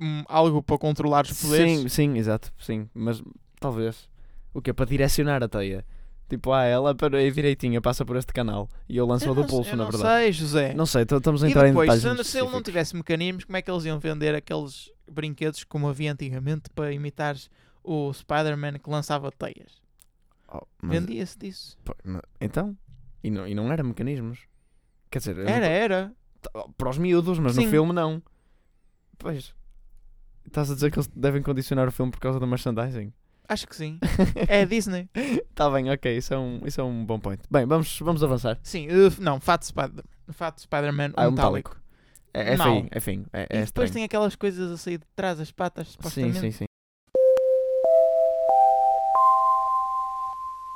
[0.00, 1.80] hum, algo para controlar os poderes.
[1.80, 2.88] Sim, sim, exato, sim.
[2.92, 3.22] Mas
[3.60, 4.08] talvez.
[4.52, 5.84] O que é para direcionar a teia?
[6.28, 9.34] Tipo, ah, ela para aí direitinha passa por este canal e eu lanço Eu o
[9.34, 10.22] do não- pulso, na não verdade.
[10.24, 10.74] sei, José.
[10.74, 12.26] Não sei, estamos a e entrar em depois, detalhes.
[12.26, 15.88] se, se ele não tivesse mecanismos, como é que eles iam vender aqueles brinquedos como
[15.88, 17.34] havia antigamente para imitar
[17.82, 19.80] o Spider-Man que lançava teias?
[20.52, 21.78] Oh, Vendia-se disso.
[22.04, 22.76] não- então?
[23.24, 24.40] E não, e não era mecanismos?
[25.10, 26.12] Quer dizer, não Era, era.
[26.42, 27.64] t- para os miúdos, mas Sim.
[27.64, 28.22] no filme não.
[29.18, 29.54] Pois.
[30.46, 33.12] Estás a dizer que eles devem condicionar o filme por causa do merchandising?
[33.48, 33.98] Acho que sim.
[34.48, 35.08] É a Disney.
[35.54, 37.42] Tá bem, ok, isso é um, isso é um bom point.
[37.50, 38.58] Bem, vamos, vamos avançar.
[38.62, 41.76] Sim, uh, não, Fato Spider- Fato Spider-Man Ah, é um metálico.
[42.34, 42.86] É, é Mau.
[42.90, 43.24] é fim.
[43.32, 43.92] É, é e depois estranho.
[43.92, 46.40] tem aquelas coisas a sair de trás das patas, Sim, supostamente.
[46.40, 46.64] sim, sim.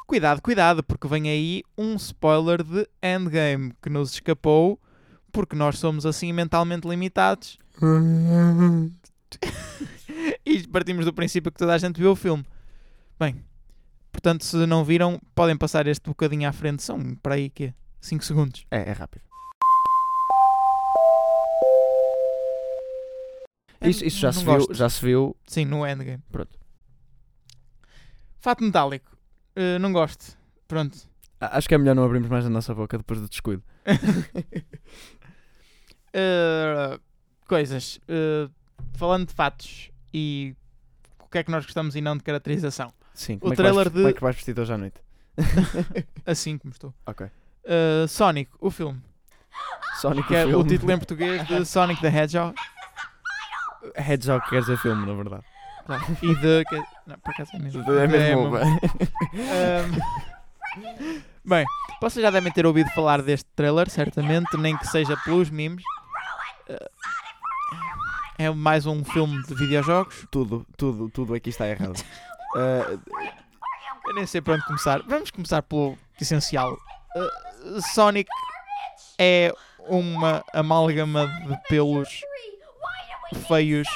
[0.07, 4.79] Cuidado, cuidado, porque vem aí um spoiler de Endgame que nos escapou,
[5.31, 7.59] porque nós somos assim mentalmente limitados
[10.45, 12.45] e partimos do princípio que toda a gente viu o filme.
[13.23, 13.41] Bem,
[14.11, 18.25] portanto, se não viram, podem passar este bocadinho à frente, são para aí que 5
[18.25, 18.67] segundos.
[18.69, 19.23] É, é rápido.
[23.81, 24.75] Isso, isso já, se viu, gosto.
[24.75, 25.37] já se viu.
[25.47, 26.21] Sim, no Endgame.
[26.33, 26.59] Pronto.
[28.41, 29.17] Fato metálico.
[29.57, 30.37] Uh, não gosto.
[30.67, 30.99] Pronto.
[31.39, 33.63] Acho que é melhor não abrirmos mais a nossa boca depois do descuido.
[36.09, 37.01] Uh,
[37.47, 37.99] coisas.
[37.99, 38.51] Uh,
[38.95, 40.57] falando de fatos e
[41.21, 42.93] o que é que nós gostamos e não de caracterização.
[43.15, 45.01] Sim, O é trailer vais, de- como é que vais vestido hoje à noite?
[46.27, 46.95] Assim como estou.
[47.07, 47.27] Ok.
[47.27, 49.01] Uh, Sonic, o filme.
[50.01, 50.55] Sonic Que o é filme.
[50.57, 52.55] o título em português de Sonic the Hedgehog.
[53.97, 55.43] Hedgehog quer dizer filme, na verdade.
[55.87, 56.05] Claro.
[56.23, 56.65] E de.
[56.65, 57.83] que- Não, por acaso é mesmo.
[57.93, 58.51] É mesmo.
[58.51, 58.81] mesmo.
[60.75, 61.65] Um, bem,
[62.01, 65.85] vocês já devem ter ouvido falar deste trailer, certamente, nem que seja pelos memes.
[66.69, 66.89] Uh,
[68.39, 70.27] é mais um filme de videojogos.
[70.31, 72.03] tudo, tudo, tudo aqui está errado.
[72.55, 73.01] Uh,
[74.09, 75.01] Eu nem sei por onde começar.
[75.07, 76.73] Vamos começar pelo essencial.
[77.17, 78.29] Uh, Sonic
[79.19, 79.53] é
[79.89, 82.09] uma amálgama de pelos
[83.47, 83.89] feios,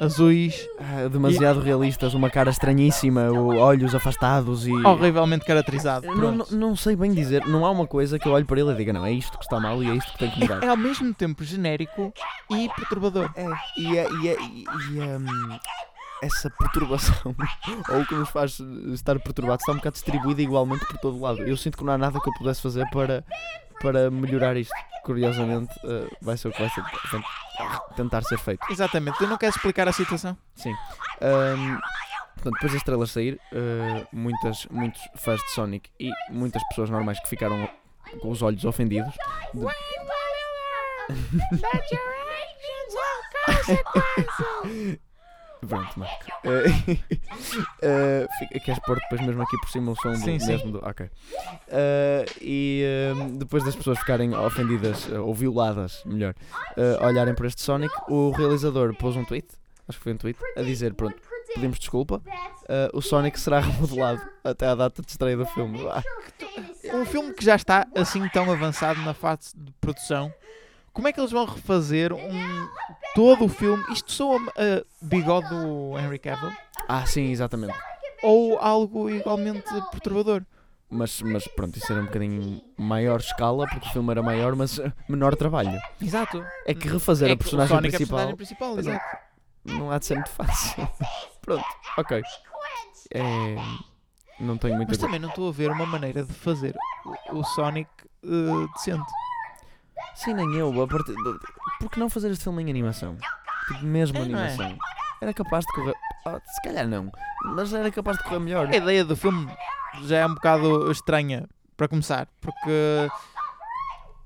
[0.00, 4.72] azuis, ah, demasiado realistas, uma cara estranhíssima, olhos afastados e.
[4.72, 6.06] horrivelmente caracterizado.
[6.06, 8.72] Não, não, não sei bem dizer, não há uma coisa que eu olho para ele
[8.72, 10.62] e diga, não, é isto que está mal e é isto que tem que mudar.
[10.62, 12.12] É ao mesmo tempo genérico
[12.50, 13.30] e perturbador.
[13.36, 13.46] É,
[13.76, 15.58] e, é, e, é, e, e, hum,
[16.24, 17.34] essa perturbação,
[17.90, 18.58] ou o que nos faz
[18.92, 21.42] estar perturbado, está um bocado distribuída igualmente por todo lado.
[21.42, 23.24] Eu sinto que não há nada que eu pudesse fazer para,
[23.80, 24.72] para melhorar isto.
[25.04, 27.26] Curiosamente, eh, vai ser o que vai ser, portanto,
[27.94, 28.64] tentar ser feito.
[28.70, 29.18] Exatamente.
[29.18, 30.34] Tu não queres explicar a situação?
[30.54, 30.72] Sim.
[31.20, 31.78] Hum,
[32.34, 37.20] portanto, depois das estrelas sair, eh, muitas, muitos fãs de Sonic e muitas pessoas normais
[37.20, 37.68] que ficaram
[38.22, 39.12] com os olhos ofendidos.
[39.52, 39.66] De-
[45.68, 46.24] Pronto, Marco.
[47.82, 50.46] Eh, fica- queres pôr depois mesmo aqui por cima o som do Sim, sim.
[50.52, 50.78] mesmo do.
[50.86, 51.08] Ok.
[51.68, 56.34] Eh, e eh, depois das pessoas ficarem ofendidas ou violadas, melhor,
[57.00, 59.46] olharem para este Sonic, o realizador pôs um tweet,
[59.88, 61.16] acho que foi um tweet, a dizer: pronto,
[61.54, 62.22] pedimos desculpa,
[62.92, 65.86] o Sonic será remodelado até à data de estreia do filme.
[65.88, 66.02] Ah,
[66.94, 70.32] Um filme que já está assim tão avançado na fase de produção,
[70.94, 72.68] como é que eles vão refazer um,
[73.14, 73.84] todo o filme?
[73.92, 76.52] Isto soa a bigode do Henry Cavill?
[76.88, 77.74] ah, sim, exatamente.
[78.22, 80.42] Ou algo igualmente perturbador?
[80.88, 84.80] Mas, mas pronto, isso era um bocadinho maior escala, porque o filme era maior, mas
[85.08, 85.78] menor trabalho.
[86.00, 86.44] Exato.
[86.64, 88.80] É que refazer É a que o personagem Sonic é a principal personagem principal, é.
[88.80, 89.16] exato.
[89.64, 90.88] não há de ser muito fácil.
[91.42, 91.64] Pronto,
[91.98, 92.22] ok.
[93.12, 93.56] É,
[94.38, 97.40] não tenho muito Mas a também não estou a ver uma maneira de fazer o,
[97.40, 97.90] o Sonic
[98.22, 99.12] eh, decente.
[100.14, 100.82] Sim, nem eu.
[100.82, 101.38] A partir de-
[101.80, 103.16] Por que não fazer este filme em animação?
[103.68, 104.42] Tipo, mesmo É, não é?
[104.44, 104.78] animação.
[105.20, 105.94] Era capaz de correr.
[106.26, 107.10] Ah, se calhar não.
[107.54, 108.68] Mas era capaz de correr melhor.
[108.68, 109.50] A ideia do filme
[110.02, 113.08] já é um bocado estranha, para começar, porque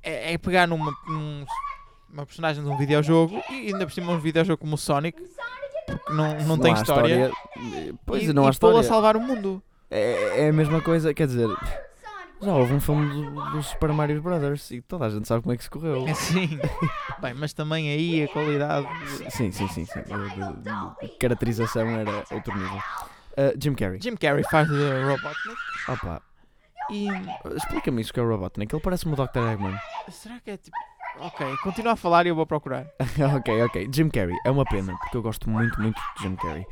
[0.02, 1.44] é, é pegar numa, num-
[2.12, 5.18] uma personagem de um videojogo e ainda por cima um videojogo como o Sonic,
[5.86, 8.82] porque não, não, tem há história, eh, Pois, e, não há e pô-lo a história.
[8.82, 9.62] salvar o mundo.
[9.90, 11.48] É, é a mesma coisa, quer dizer.
[12.40, 15.52] Já houve um filme do, do Super Mario Brothers e toda a gente sabe como
[15.52, 16.06] é que se correu.
[16.14, 16.58] Sim.
[17.20, 18.86] Bem, mas também aí a qualidade.
[19.30, 19.84] Sim, sim, sim.
[19.84, 20.00] sim.
[21.02, 22.80] De caracterização era outro nível.
[23.36, 24.00] Ah, Jim Carrey.
[24.00, 26.22] Jim Carrey faz de Robotnik Opa,
[26.90, 27.08] e
[27.56, 28.74] explica-me isso que é o Robotnik.
[28.74, 29.38] Ele parece-me o Dr.
[29.38, 29.78] Eggman.
[30.08, 30.76] será que é tipo.
[31.20, 32.86] Ok, continua a falar e eu vou procurar.
[33.36, 33.88] ok, ok.
[33.92, 34.36] Jim Carrey.
[34.44, 36.66] É uma pena, porque eu gosto muito, muito de Jim Carrey.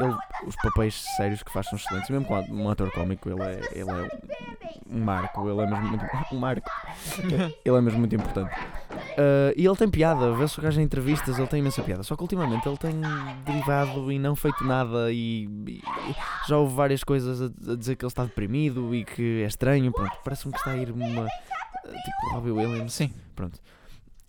[0.00, 2.10] Ele, os papéis sérios que faz são excelentes.
[2.10, 4.08] Mesmo com um ator cómico, ele é, ele é
[4.90, 5.48] um marco.
[5.48, 6.04] Ele é mesmo muito.
[6.32, 6.70] Um marco.
[7.64, 8.50] Ele é mesmo muito importante.
[9.16, 10.32] Ah, e ele tem piada.
[10.32, 12.02] Vê-se o gajo em entrevistas, ele tem imensa piada.
[12.02, 12.94] Só que ultimamente ele tem
[13.44, 15.12] derivado e não feito nada.
[15.12, 15.82] E, e
[16.48, 19.92] já houve várias coisas a, a dizer que ele está deprimido e que é estranho.
[19.92, 21.26] Pronto, parece-me que está a ir uma.
[21.26, 22.92] Tipo Robbie Williams.
[22.94, 23.12] Sim.
[23.34, 23.60] Pronto.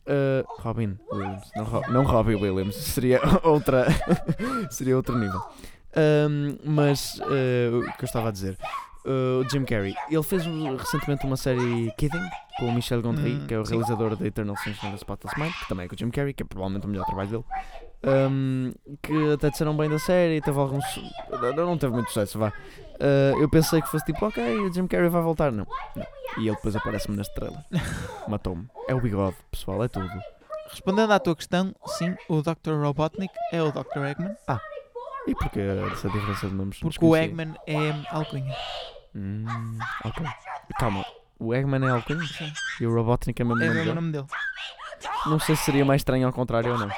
[0.07, 1.51] Uh, Robin Williams.
[1.55, 2.75] Não, Ro- não Robbie Williams.
[2.93, 3.87] Seria outra.
[4.69, 5.41] seria outro nível.
[5.97, 8.57] Um, mas uh, o que eu estava a dizer.
[9.05, 9.93] Uh, o Jim Carrey.
[10.09, 10.43] Ele fez
[10.79, 13.73] recentemente uma série Kidding com o Michel Gondry, Hum, que é o sim.
[13.75, 16.33] realizador da Eternal Sunshine of the Spotless Mind, que também é com o Jim Carrey,
[16.33, 17.43] que é provavelmente o melhor trabalho dele.
[18.03, 20.83] Um, que até disseram bem da série, teve alguns.
[21.55, 22.51] Não teve muito sucesso, vá.
[22.95, 25.51] Uh, eu pensei que fosse tipo, ok, o Jim Carrey vai voltar.
[25.51, 26.05] Não, não.
[26.37, 27.59] E ele depois aparece-me neste trailer.
[28.27, 28.67] Matou-me.
[28.87, 30.09] É o bigode, pessoal, é tudo.
[30.69, 32.73] Respondendo à tua questão, sim, o Dr.
[32.81, 33.99] Robotnik é o Dr.
[34.09, 34.35] Eggman,
[35.27, 35.59] E porquê
[35.91, 36.79] essa diferença de nomes?
[36.79, 37.15] porque o.
[37.15, 38.53] Eggman é alcunha.
[39.15, 39.45] Hum,
[40.03, 40.25] ok.
[40.79, 41.05] Calma,
[41.39, 43.93] o Eggman é alcunha Sim, e o Robotnik é mesmo é nome o dele?
[43.95, 44.25] nome dele.
[45.27, 46.89] Não sei se seria mais estranho ao contrário ou não.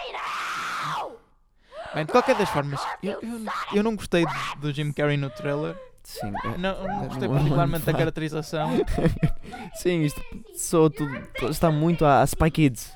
[1.94, 3.42] Bem, de qualquer das formas, eu, eu,
[3.76, 5.76] eu não gostei do- do Jim Carrey no trailer.
[6.04, 8.70] Sim, é- Não, não gostei Não- particularmente da caracterização.
[9.76, 10.22] sim isto
[10.56, 11.12] soa tudo,
[11.50, 12.96] está muito a, a Spy Kids.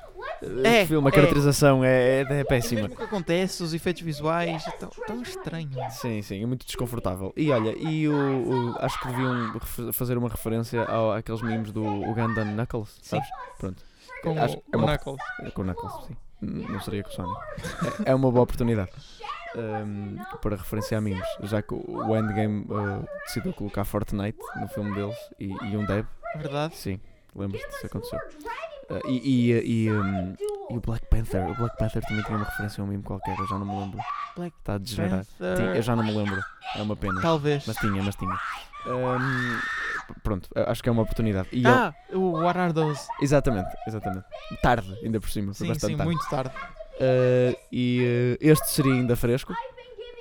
[0.64, 1.14] É, Este filme, a é.
[1.14, 2.86] caracterização é, é, é E péssima.
[2.86, 5.70] o que acontece, os efeitos visuais, tão, tão estranho.
[5.90, 7.32] Sim, sim, é muito desconfortável.
[7.36, 9.60] E olha, e o, o- acho que deviam
[9.92, 13.16] fazer uma referência ao, àqueles memes do Ugandan Knuckles, Sim.
[13.16, 13.28] sabes?
[13.58, 13.82] Pronto.
[14.22, 15.20] Com Acho- o, é o Knuckles.
[15.42, 16.16] É Com o Knuckles, sim.
[16.42, 17.40] Não seria com o Sonic.
[18.04, 18.90] É, é uma boa oportunidade
[19.54, 25.16] um, para referenciar memes, já que o Endgame uh, decidiu colocar Fortnite no filme deles
[25.38, 26.06] e, e um Deb.
[26.36, 26.74] Verdade?
[26.76, 26.98] Sim,
[27.36, 28.18] lembras-te disso aconteceu.
[28.90, 30.34] Uh, e, e, e, um,
[30.70, 31.48] e o Black Panther.
[31.48, 33.78] O Black Panther também tinha uma referência a um meme qualquer, eu já não me
[33.78, 33.98] lembro.
[34.36, 34.80] Black Está a.
[34.80, 36.42] Tinha- eu já não me lembro.
[36.74, 37.20] É uma pena.
[37.20, 37.64] Talvez.
[37.66, 38.32] Mas tinha, mas tinha.
[38.86, 39.91] Um, p-
[40.22, 41.48] pronto, acho que é uma oportunidade.
[41.52, 43.00] E ele- Ah, o What Are Those?
[43.20, 44.24] exatamente, exatamente.
[44.62, 45.52] Tarde, ainda por cima.
[45.54, 46.12] Sim, bastante sim, tarde.
[46.12, 46.54] muito tarde.
[46.94, 49.52] Uh, e uh, este seria ainda fresco.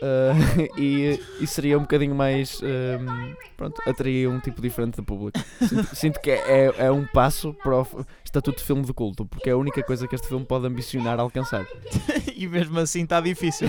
[0.02, 2.60] Uh, e, e seria um bocadinho mais.
[2.64, 5.40] um, pronto, atraía um tipo diferente de público.
[5.60, 9.50] Sinto, sinto que é, é, um passo para o estatuto de filme de culto, porque
[9.50, 11.68] é a única coisa que este filme pode ambicionar alcançar.
[12.36, 13.68] e mesmo assim está difícil.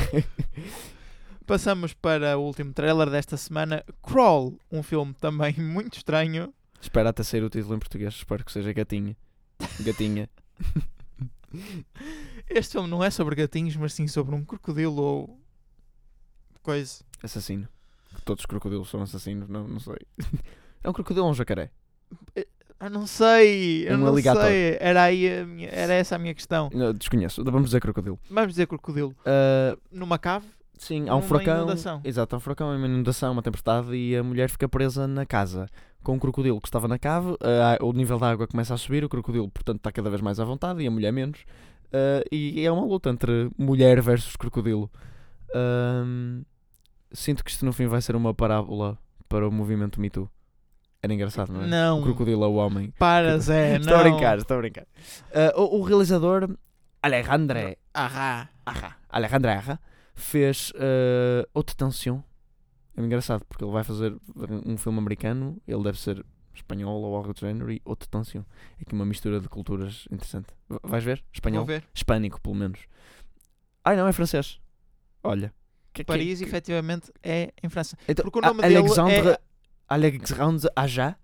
[1.53, 6.51] Passamos para o último trailer desta semana, Crawl, um filme também muito estranho.
[6.81, 9.15] Espera até sair o título em português, espero que seja gatinha.
[9.81, 10.31] Gatinha.
[12.49, 15.41] Este filme não é sobre gatinhos, mas sim sobre um crocodilo ou
[16.63, 17.05] coisa.
[17.23, 17.69] Assassino.
[18.25, 19.97] Todos os crocodilos são assassinos, não, não sei.
[20.83, 21.71] É um crocodilo ou um jacaré?
[22.81, 24.43] Eu não sei, eu Um não alligator.
[24.45, 24.79] sei.
[24.81, 26.71] Era, aí minha- era essa a minha questão.
[26.73, 28.19] Não, desconheço, vamos dizer crocodilo.
[28.31, 29.15] Vamos dizer crocodilo.
[29.21, 30.47] Uh, Numa cave,
[30.83, 31.57] Sim, há um Numa furacão.
[31.59, 32.01] inundação.
[32.03, 35.69] Exato, há um furacão, uma inundação, uma tempestade e a mulher fica presa na casa
[36.03, 37.37] com um crocodilo que estava na cave.
[37.41, 40.41] ah, o nível da água começa a subir, o crocodilo, portanto, está cada vez mais
[40.41, 41.45] à vontade e a mulher menos.
[41.93, 44.91] ah, e é uma luta entre mulher versus crocodilo.
[45.55, 46.43] Ahm,
[47.13, 50.29] sinto que isto no fim vai ser uma parábola para o movimento Me Too.
[51.01, 51.67] Era engraçado, não é?
[51.69, 52.01] Não.
[52.01, 52.93] O crocodilo é o homem.
[52.99, 54.11] Para, Zé, Estou a não.
[54.11, 54.87] brincar, estou a brincar.
[55.33, 56.49] Ah, o, o realizador
[57.01, 58.49] Alejandre Ahá.
[58.67, 59.81] Arra, Alejandro Arra
[60.15, 62.21] fez uh, Haute Tension.
[62.97, 64.15] É engraçado porque ele vai fazer
[64.67, 68.43] um filme americano, ele deve ser espanhol ou algo do género, e Haute Tension.
[68.79, 70.49] É aqui uma mistura de culturas interessante.
[70.83, 71.25] Vais ver?
[71.33, 71.65] Espanhol?
[71.65, 71.85] Vou ver.
[71.95, 72.81] Hispânico, pelo menos.
[73.85, 74.61] Ai não, é francês.
[75.25, 75.53] Olha.
[75.93, 77.97] Que- que- Paris, que- efetivamente, é em França.
[78.09, 79.39] Então, porque o nome dele Alexandre, é-
[79.89, 81.17] Alexandre Aja?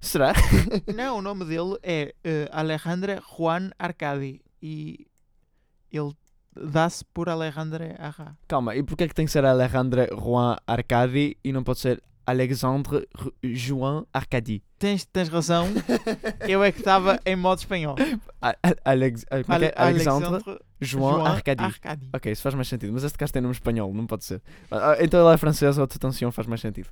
[0.00, 0.32] Será?
[0.94, 4.42] Não, o nome dele é eh, Alejandro Juan Arcadi.
[4.62, 5.06] E
[5.90, 6.12] ele
[6.56, 8.36] dá-se por Alejandro Arra.
[8.48, 12.02] Calma, e porquê é que tem que ser Alejandre Juan Arcadi e não pode ser
[12.26, 13.06] Alexandre
[13.42, 14.62] Juan Arcadi?
[14.78, 15.66] Tens, tens razão,
[16.48, 17.96] eu é que estava em modo espanhol.
[18.40, 19.44] A- a- Alex, a- é é?
[19.48, 20.42] Ale- Alexandre
[20.80, 21.64] João João Arcadi.
[21.64, 22.08] Arcadi.
[22.12, 24.42] Ok, isso faz mais sentido, mas este caso tem nome espanhol, não pode ser.
[24.70, 26.88] Ah, ah, Então ele é francês, ou Tension faz mais sentido.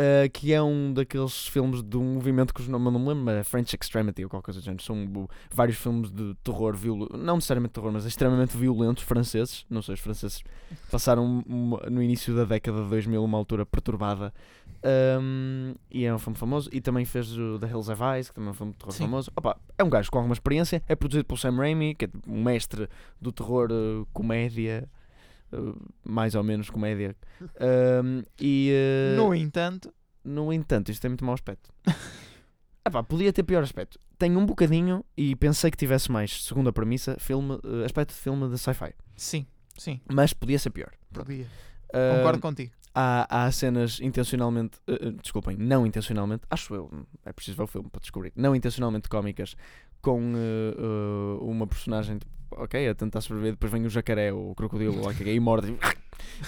[0.00, 3.34] Ah, que é um daqueles filmes de um movimento que não, não me lembro, mas
[3.38, 4.80] é French Extremity ou qualquer coisa do género.
[4.82, 7.08] São bu- vários filmes de terror, viol...
[7.12, 9.66] não necessariamente terror, mas extremamente violentos franceses.
[9.68, 10.44] Não sei, os franceses
[10.88, 11.42] passaram
[11.90, 14.32] no início da década de 2000 uma altura perturbada.
[14.84, 16.70] Ahm, e é um filme famoso.
[16.72, 18.92] E também fez o The Hills Have Eyes, que também é um filme de terror
[18.92, 19.04] Sim.
[19.04, 19.32] famoso.
[19.36, 20.82] Opa, é um gajo com alguma experiência.
[20.86, 22.88] É produzido pelo Sam Raimi, que é um mestre
[23.20, 24.88] do terror eh, comédia.
[25.52, 25.56] Eh,
[26.04, 27.16] mais ou menos comédia.
[27.60, 29.92] Ahm, e eh, No entanto,
[30.24, 31.70] no entanto, isto tem muito mau aspecto.
[32.86, 33.98] Epá, podia ter pior aspecto.
[34.18, 38.20] Tem um bocadinho, e pensei que tivesse mais, segundo a premissa, filme, eh, aspecto de
[38.20, 38.92] filme de sci-fi.
[39.16, 40.90] sim, sim, Mas podia ser pior.
[41.12, 41.46] podia.
[41.92, 42.72] Ah, Concordo contigo.
[42.94, 46.90] Há, há cenas intencionalmente, eh, desculpem, não intencionalmente, acho eu,
[47.24, 49.56] é preciso ver o filme para descobrir, não intencionalmente cómicas,
[50.02, 54.50] com eh, eh, uma personagem, tipo, ok, a tentar sobreviver, depois vem o jacaré ou
[54.50, 55.74] o crocodilo é, e morde,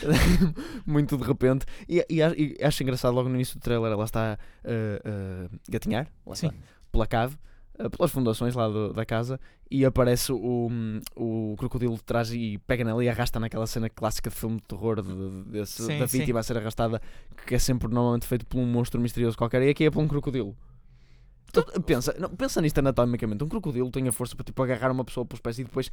[0.86, 4.04] muito de repente, e, e a- e acho engraçado logo no início do trailer, ela
[4.04, 6.48] está eh, gatinhar, lá Sim.
[6.48, 6.58] está,
[6.92, 7.36] pela cave,
[7.88, 9.40] pelas fundações lá do- da casa,
[9.70, 10.68] e aparece o,
[11.16, 14.62] o crocodilo de trás e pega nela e arrasta naquela cena clássica de filme de
[14.66, 17.00] terror de- de- desse- Sim, da vítima a ser arrastada,
[17.46, 20.08] que é sempre normalmente feito por um monstro misterioso qualquer, e aqui é por um
[20.08, 20.56] crocodilo.
[21.52, 23.42] Tu- pensa, não, pensa nisto anatomicamente.
[23.42, 25.90] Um crocodilo tem a força para tipo, agarrar uma pessoa pelos pés e depois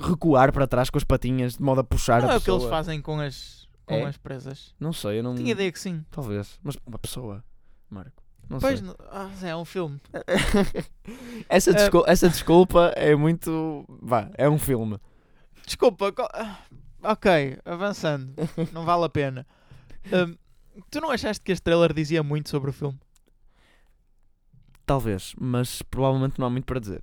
[0.00, 2.44] recuar para trás com as patinhas de modo a puxar Não a é o que
[2.46, 2.60] pessoa.
[2.60, 4.04] eles fazem com as, com É?
[4.04, 4.74] as presas.
[4.80, 5.34] Não sei, eu não.
[5.34, 6.04] Tinha ideia que sim.
[6.10, 6.58] Talvez.
[6.62, 7.44] Mas uma pessoa,
[7.90, 8.22] Marco.
[8.48, 8.86] Não Pois, sei.
[8.88, 10.00] não- ah, é um filme.
[11.48, 13.84] essa, Eh, desculpa, essa desculpa é muito.
[14.00, 14.98] Vá, é um filme.
[15.66, 16.58] Desculpa, ah,
[17.02, 18.32] ok, avançando.
[18.72, 19.44] Não vale a pena.
[20.12, 20.36] Hum,
[20.90, 22.96] tu não achaste que este trailer dizia muito sobre o filme?
[24.84, 27.02] Talvez, mas provavelmente não há muito para dizer.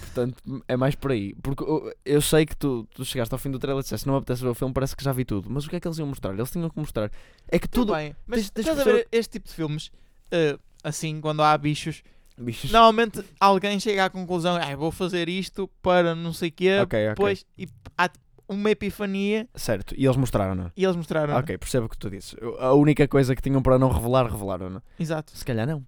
[0.00, 1.32] Portanto, é mais por aí.
[1.36, 1.62] Porque
[2.04, 4.48] eu, sei que tu, tu chegaste ao fim do trailer e disseste não apetece ver
[4.48, 5.48] o filme, parece que já vi tudo.
[5.48, 6.32] Mas o que é que eles iam mostrar?
[6.34, 7.10] Eles tinham que mostrar.
[7.48, 9.92] É que Tudo bem, mas tens- tens estás a ver este tipo de filmes,
[10.34, 12.02] eh, assim, quando há bichos,
[12.36, 12.70] Bichos.
[12.72, 16.98] normalmente alguém chega à conclusão, ah, vou fazer isto para não sei o quê, Ok,
[16.98, 17.08] ok.
[17.10, 18.10] depois e há
[18.48, 20.70] uma epifania Certo, e eles mostraram, não?
[20.76, 21.34] e eles mostraram.
[21.36, 22.34] Ok, percebo o que tu dizes.
[22.58, 24.82] A única coisa que tinham para não revelar, revelaram, não?
[24.98, 25.34] Exato.
[25.36, 25.86] Se calhar não.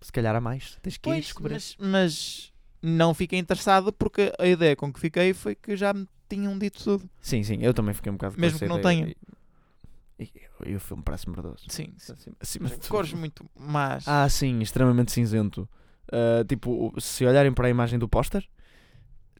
[0.00, 0.76] Se calhar há mais.
[0.82, 1.54] Tens que ir Pois, descobrir.
[1.54, 6.06] mas, mas não fiquei interessado porque a ideia com que fiquei foi que já me
[6.28, 7.08] tinham dito tudo.
[7.20, 9.14] Sim, sim, eu também fiquei um bocado Mesmo que não ideia.
[10.18, 11.64] E, o filme parece merdoso.
[11.68, 12.12] Sim, sim.
[12.12, 12.88] Acima- acima de tudo.
[12.90, 14.06] cores muito más.
[14.06, 15.68] Ah, sim, extremamente cinzento.
[16.12, 18.48] Ah, tipo, se olharem para a imagem do póster,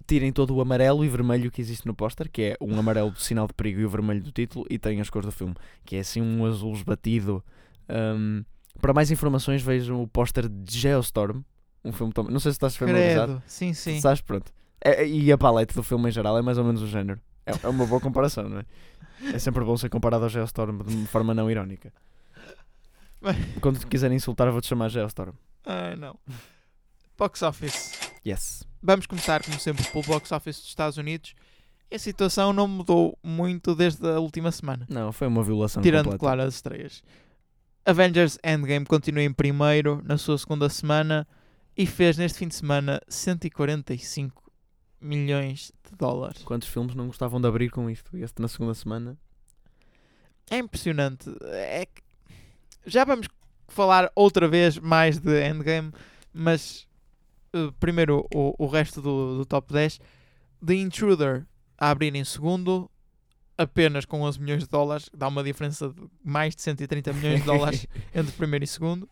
[0.06, 3.20] tirem todo o amarelo e vermelho que existe no póster, que é um amarelo do
[3.20, 5.96] sinal de perigo e o vermelho do título, e tem as cores do filme, que
[5.96, 7.42] é assim um azul esbatido.
[7.88, 8.42] Ahm,
[8.80, 11.40] para mais informações, vejam o póster de Geostorm,
[11.84, 12.32] um filme também.
[12.32, 13.32] Não sei se estás familiarizado.
[13.34, 13.42] Credo.
[13.46, 14.00] Sim, sim.
[14.00, 14.52] Sabes, pronto.
[14.84, 17.20] É- e a paleta do filme em geral é mais ou menos o género.
[17.46, 18.64] É, é uma boa comparação, não é?
[19.33, 21.92] É sempre bom ser comparado ao Geostorm de uma forma não irónica.
[23.61, 25.35] Quando te quiserem insultar, vou-te chamar Geostorm.
[25.64, 26.18] Ah, não.
[27.16, 27.92] Box Office.
[28.27, 28.64] Yes.
[28.83, 31.35] Vamos começar, como sempre, pelo Box Office dos Estados Unidos.
[31.92, 34.87] A situação não mudou muito desde a última semana.
[34.90, 36.18] Não, foi uma violação Tirando, completa.
[36.20, 37.03] claro, as estreias.
[37.87, 41.27] Avengers Endgame continua em primeiro na sua segunda semana
[41.77, 44.43] e fez neste fim de semana 145
[45.04, 46.42] milhões de dólares.
[46.42, 48.16] Quantos filmes não gostavam de abrir com isto?
[48.16, 49.18] Este na segunda semana?
[50.50, 51.30] É impressionante.
[51.42, 52.02] É que
[52.86, 53.28] já vamos
[53.68, 55.92] falar outra vez mais de Endgame,
[56.32, 56.86] mas
[57.52, 60.00] eh, primeiro o, o resto do, do top 10.
[60.64, 61.46] The Intruder
[61.78, 62.90] a abrir em segundo,
[63.58, 67.46] apenas com 11 milhões de dólares, dá uma diferença de mais de 130 milhões de
[67.46, 69.08] dólares entre primeiro e segundo.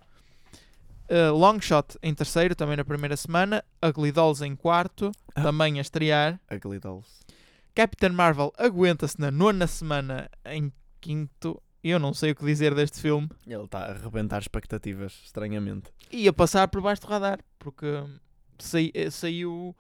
[1.11, 3.63] Uh, Longshot em terceiro, também na primeira semana.
[3.85, 5.13] Ugly Dolls em quarto.
[5.35, 6.41] Também a estrear.
[6.81, 7.09] Dolls.
[7.75, 11.61] Captain Marvel aguenta-se na nona semana em quinto.
[11.83, 13.29] Eu não sei o que dizer deste filme.
[13.47, 15.91] Ele está a arrebentar expectativas, estranhamente.
[16.11, 17.87] E a passar por baixo do radar, porque
[18.59, 19.75] sai- eh, saiu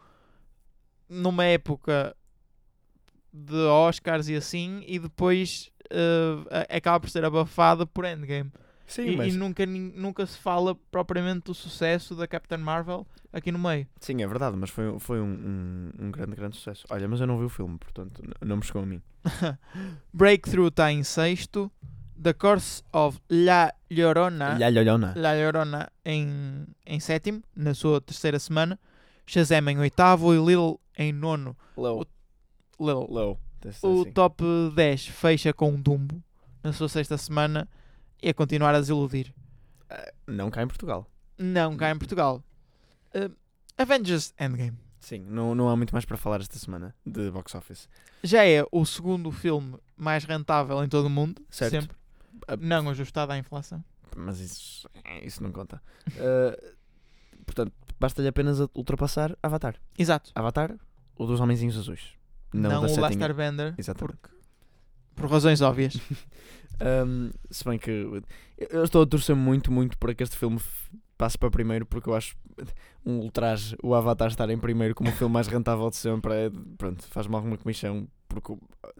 [1.09, 2.17] numa época
[3.33, 5.71] de Oscars e assim, e depois
[6.51, 8.51] a- acaba por ser abafada por Endgame.
[8.93, 9.33] Sim, E, mas...
[9.35, 13.87] e nunca, nunca se fala propriamente do sucesso da Captain Marvel aqui no meio.
[13.99, 15.25] Sim, é verdade, mas foi, foi um,
[15.99, 16.85] um, um grande, grande sucesso.
[16.91, 19.01] Olha, mas eu não vi o filme, portanto, não me chegou a mim.
[20.13, 21.71] Breakthrough está em sexto.
[22.23, 24.57] The Course of La Llorona.
[24.59, 25.15] Lha, lha, lha, na.
[25.17, 28.79] La Llorona em, em sétimo, na sua terceira semana.
[29.27, 31.57] Shazam em oitavo e Little em nono.
[31.77, 32.07] Low.
[32.79, 33.07] Little.
[33.09, 33.39] Low.
[33.61, 34.13] Desse- O assim.
[34.13, 36.23] top 10 fecha com Dumbo
[36.63, 37.69] na sua sexta semana
[38.23, 39.35] e a continuar a desiludir.
[39.91, 41.07] Ah, Não cá em Portugal.
[41.39, 42.43] Não cá em Portugal.
[43.15, 43.35] Uh,
[43.77, 44.79] Avengers Endgame.
[45.01, 47.89] Sim, não, não há muito mais para falar esta semana de box office.
[48.23, 51.43] Já é o segundo filme mais rentável em todo o mundo.
[51.51, 51.73] Certo.
[51.73, 51.97] Sempre.
[52.47, 53.85] Ah, Não ajustado à inflação.
[54.17, 54.89] Mas isso,
[55.23, 55.83] isso não conta.
[57.45, 59.77] Portanto, basta-lhe apenas ultrapassar Avatar.
[59.99, 60.31] Exato.
[60.35, 60.75] Avatar,
[61.17, 62.13] o dos Homenzinhos Azuis.
[62.53, 63.23] Não, Não, o Last.
[63.23, 63.75] Airbender.
[63.79, 64.19] Exatamente.
[65.15, 65.95] Por razões óbvias.
[66.81, 70.61] Um, se bem que eu- estou a torcer muito, muito para que este filme
[71.17, 72.35] passe para primeiro, porque eu acho
[73.07, 76.33] um ultraje o Avatar estar em primeiro como o filme mais rentável de sempre.
[76.33, 78.55] É, pronto, faz-me alguma comissão, porque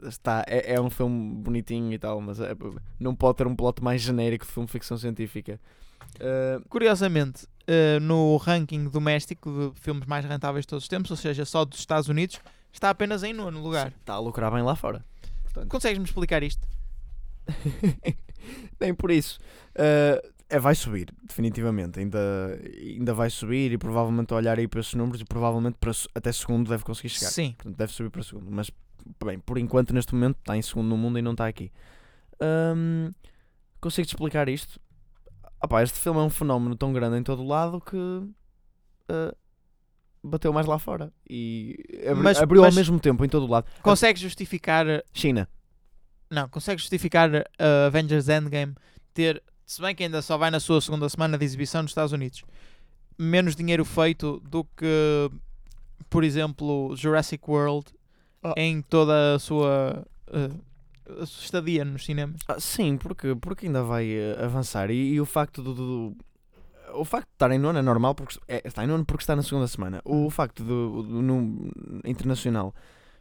[0.05, 2.55] está, é, é um filme bonitinho e tal, mas é-
[3.01, 5.59] não pode ter um plot mais genérico de filme ficção científica.
[6.17, 11.17] Uh, Curiosamente, uh, no ranking doméstico de filmes mais rentáveis de todos os tempos, ou
[11.17, 12.39] seja, só dos Estados Unidos,
[12.73, 13.93] está apenas em nono lugar.
[14.01, 15.05] está a lucrar bem lá fora.
[15.45, 16.67] Portanto, Consegues-me explicar isto?
[18.81, 19.39] Nem por isso.
[19.77, 21.99] Uh, é, vai subir, definitivamente.
[21.99, 22.19] Ainda,
[22.79, 26.69] ainda vai subir e provavelmente olhar aí para esses números e provavelmente para, até segundo
[26.69, 27.31] deve conseguir chegar.
[27.31, 27.53] Sim.
[27.57, 28.51] Portanto, deve subir para segundo.
[28.51, 28.71] Mas,
[29.25, 31.73] bem, por enquanto, neste momento, está em segundo no mundo e não está aqui.
[32.77, 33.11] Hum,
[33.81, 34.79] Consigo-te explicar isto?
[35.63, 39.37] Opá, este filme é um fenómeno tão grande em todo o lado que uh,
[40.23, 41.13] bateu mais lá fora.
[41.29, 41.77] E
[42.09, 43.67] abri- Mas- abriu mas- ao mesmo tempo em todo o lado.
[43.83, 44.87] Consegues justificar.
[45.13, 45.49] China.
[46.33, 48.75] Não, consegues justificar uh, Avengers Endgame
[49.13, 49.43] ter.
[49.67, 52.43] Se bem que ainda só vai na sua segunda semana de exibição nos Estados Unidos,
[53.19, 55.31] menos dinheiro feito do que,
[56.11, 57.87] por exemplo, Jurassic World
[58.43, 58.55] Ah.
[58.57, 62.41] em toda a sua, uh, estadia nos cinemas.
[62.49, 64.91] Ah, sim, porque, porque ainda vai eh, avançar.
[64.91, 66.17] E, e o facto do, do-
[66.95, 69.37] O facto de estar em nono é normal, porque é, está em nono porque está
[69.37, 70.01] na segunda semana.
[70.05, 71.71] O facto do, do no
[72.05, 72.75] internacional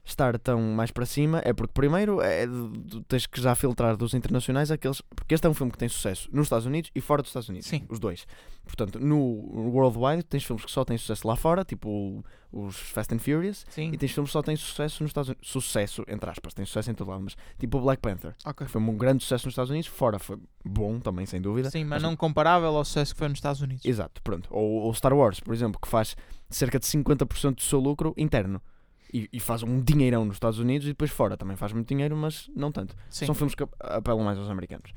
[0.03, 4.13] estar tão mais para cima é porque, primeiro, é, de- tens que já filtrar dos
[4.13, 5.01] internacionais aqueles.
[5.15, 7.49] Porque este é um filme que tem sucesso nos Estados Unidos e fora dos Estados
[7.49, 7.67] Unidos.
[7.67, 7.85] Sim.
[7.89, 8.25] Os dois.
[8.65, 13.19] Portanto, no Worldwide tens filmes que só têm sucesso lá fora, tipo os Fast and
[13.19, 13.65] Furious.
[13.69, 15.47] Sim, E tens filmes que só têm sucesso nos Estados Unidos.
[15.49, 18.65] Sucesso, entre aspas, tem sucesso em todo lado, mas tipo o Black Panther ok.
[18.65, 21.69] que foi um grande sucesso nos Estados Unidos, fora foi bom também, sem dúvida.
[21.69, 23.85] Sim, mas não comparável ao sucesso que foi nos Estados Unidos.
[23.85, 24.47] Exato, pronto.
[24.51, 26.15] Ou o Star Wars, por exemplo, que faz
[26.49, 28.61] cerca de 50% do seu lucro interno.
[29.13, 32.15] E, e faz um dinheirão nos Estados Unidos e depois fora também faz muito dinheiro,
[32.15, 32.95] mas não tanto.
[33.09, 33.25] Sim.
[33.25, 34.91] São filmes que ap- apelam mais aos americanos.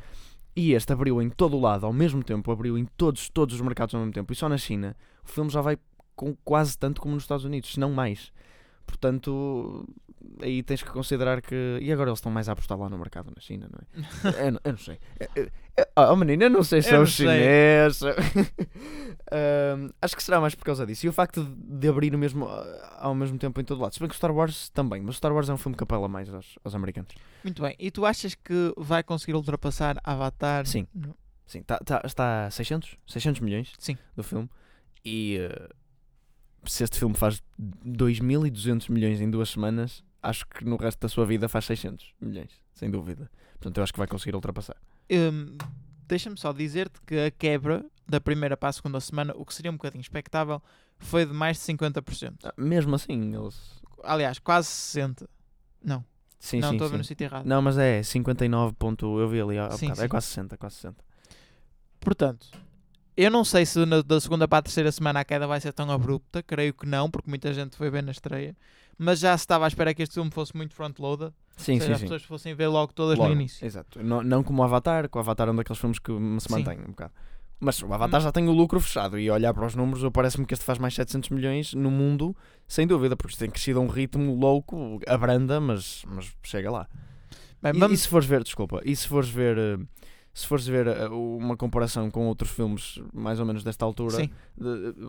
[0.55, 3.61] E este abriu em todo o lado ao mesmo tempo, abriu em todos, todos os
[3.61, 4.33] mercados ao mesmo tempo.
[4.33, 5.77] E só na China o filme já vai
[6.14, 8.31] com quase tanto como nos Estados Unidos, se não mais.
[8.87, 9.85] Portanto,
[10.41, 11.79] aí tens que considerar que.
[11.81, 14.45] E agora eles estão mais a apostar lá no mercado na China, não é?
[14.49, 14.99] eu, não- eu não sei.
[15.21, 18.01] É- é- é- Oh, menino, eu não sei se é chineses.
[19.31, 21.07] Ahm, acho que será mais por causa disso.
[21.07, 22.47] E o facto de, abrir mesmo,
[22.99, 23.93] ao mesmo tempo em todo lado.
[23.95, 25.83] Se bem que o Star Wars também, mas o Star Wars é um filme que
[25.83, 27.13] apela mais aos, aos americanos.
[27.43, 27.75] Muito bem.
[27.79, 30.67] E tu achas que vai conseguir ultrapassar Avatar?
[30.67, 30.87] Sim.
[31.47, 33.99] Sim, tá, tá- está a 600, 600 milhões Sim.
[34.17, 34.49] do filme.
[35.05, 35.69] E eh,
[36.65, 37.43] se este filme faz
[37.85, 42.51] 2.200 milhões em duas semanas, acho que no resto da sua vida faz 600 milhões,
[42.73, 43.31] sem dúvida.
[43.53, 44.77] Portanto, eu acho que vai conseguir ultrapassar.
[45.11, 45.57] Hum,
[46.07, 49.70] Deixa-me só dizer-te que a quebra da primeira para a segunda semana, o que seria
[49.70, 50.62] um bocadinho expectável,
[50.99, 52.35] foi de mais de 50%.
[52.45, 53.83] Ah, Mesmo assim, eles.
[54.03, 55.27] Aliás, quase 60%.
[55.83, 56.05] Não,
[56.39, 57.47] Sim, não estou a ver no sítio errado.
[57.47, 58.75] Não, mas é 59.
[58.79, 60.05] Ponto, eu vi ali há Sim, bocado, sim.
[60.05, 61.05] É quase 60, quase 60.
[62.01, 62.47] Portanto,
[63.16, 65.72] eu não sei se na- da segunda para a terceira semana a queda vai ser
[65.72, 68.55] tão abrupta, creio que não, porque muita gente foi ver na estreia.
[68.99, 71.92] Mas já se estava à espera que este filme fosse muito front-loaded, Sim, seja, sim,
[71.92, 72.05] as sim.
[72.07, 73.64] pessoas fossem ver logo todas Logo, no início.
[73.64, 74.03] Exato.
[74.03, 76.78] Não, não como o Avatar, que o Avatar é um daqueles filmes que se mantém
[76.80, 77.12] um bocado.
[77.61, 80.53] Mas o Avatar já tem o lucro fechado e olhar para os números, parece-me que
[80.53, 82.36] este faz mais 700 milhões no mundo,
[82.66, 86.86] sem dúvida, porque isto tem crescido a um ritmo louco, abranda, mas, mas chega lá.
[87.62, 87.99] Bem, E, vamos...
[87.99, 89.78] e se fores ver, desculpa, e se fores ver, eh,
[90.34, 94.30] se fores ver eh, uma comparação com outros filmes mais ou menos desta altura, Sim,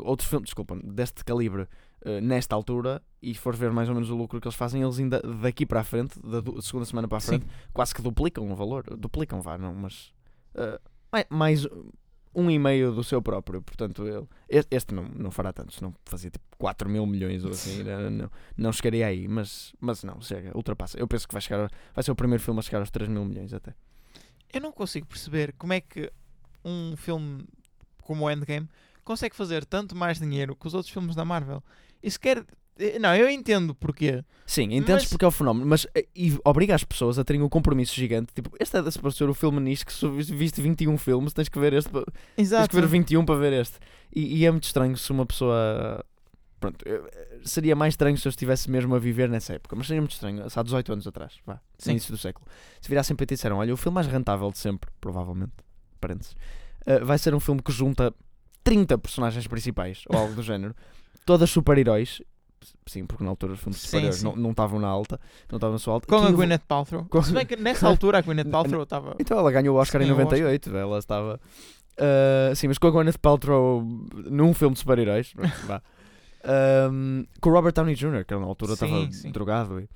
[0.04, 1.68] outros filmes, desculpa, deste calibre,
[2.06, 3.02] eh, nesta altura,
[3.32, 5.82] e fores ver mais ou menos o lucro que eles fazem, eles ainda daqui para
[5.82, 7.28] a frente, da segunda semana para a sim.
[7.28, 8.84] frente, quase que duplicam o valor.
[8.98, 10.14] Duplicam, vá, não, mas
[11.12, 11.68] mai- mais
[12.34, 13.62] um e meio do seu próprio.
[13.62, 14.06] Portanto,
[14.50, 18.10] ele, este, não, não fará tanto, senão fazia tipo 4 mil milhões ou assim, não,
[18.10, 21.00] não, não chegaria aí, mas, mas não, chega, ultrapassa.
[21.00, 23.24] Eu penso que vai, chegar, vai ser o primeiro filme a chegar aos 3 mil
[23.26, 23.74] milhões até.
[24.54, 26.12] Eu não consigo perceber como é que
[26.64, 27.46] um filme
[28.02, 28.70] como o Endgame
[29.04, 31.64] consegue fazer tanto mais dinheiro que os outros filmes da Marvel.
[32.02, 32.46] Isso quer.
[32.80, 34.24] Eh, Não, eu entendo porquê.
[34.46, 37.42] Sim, entendes Mas- porque é o fenómeno, mas eh, e obriga as pessoas a terem
[37.42, 38.34] um compromisso gigante.
[38.34, 41.34] Tipo, este é de suposto ser o filme nisto que se viste- viste 21 filmes,
[41.34, 42.04] tens que ver este, pa-
[42.36, 42.70] tens Exato.
[42.70, 43.78] que ver 21 para ver este.
[44.16, 46.04] E, e é muito estranho se uma pessoa.
[46.60, 47.02] Pronto, eh,
[47.44, 50.50] seria mais estranho se eu estivesse mesmo a viver nessa época, mas seria muito estranho,
[50.50, 51.92] se há 18 anos atrás, vá, Sim.
[51.92, 52.46] início do século.
[52.82, 55.52] Se virassem para ti e disseram: Olha, o filme mais rentável de sempre, provavelmente,
[56.00, 56.36] parênteses,
[57.04, 58.14] vai ser um filme que junta
[58.64, 60.76] 30 personagens principais, ou algo do género,
[61.26, 62.22] todas super-heróis.
[62.86, 64.24] Sim, porque na altura os filmes de Sim, super-heróis sim.
[64.26, 65.20] não não estavam na alta,
[65.52, 66.08] não estavam na sua alta.
[66.08, 67.06] Com a Tudo- Gwyneth Paltrow.
[67.10, 69.16] Com- Se bem que nessa altura a Gwyneth Paltrow estava.
[69.20, 70.40] Então ela ganhou o Oscar em Ganhou o Oscar.
[70.40, 71.40] 98, ela estava.
[71.98, 73.84] ah, sim, mas com a Gwyneth Paltrow
[74.30, 75.34] num filme de super-heróis.
[76.48, 79.32] Ahm, com o Robert Downey Jr., que na altura Sim, estava sim.
[79.32, 79.80] drogado.
[79.80, 79.90] E,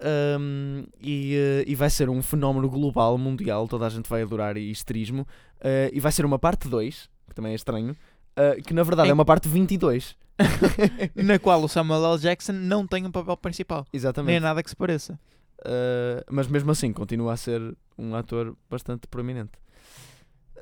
[0.00, 4.56] ahm, e, eh, e vai ser um fenómeno global, mundial, toda a gente vai adorar
[4.56, 5.26] histerismo.
[5.60, 7.96] ah, e vai ser uma parte 2, que também é estranho,
[8.36, 10.16] ah, que na verdade Em- é uma parte 22.
[11.14, 12.18] na qual o Samuel L.
[12.18, 13.80] Jackson não tem um papel principal.
[13.92, 14.40] Nem Exatamente.
[14.40, 15.18] nada que se pareça.
[15.60, 19.52] Uh, mas mesmo assim continua a ser um ator bastante prominente.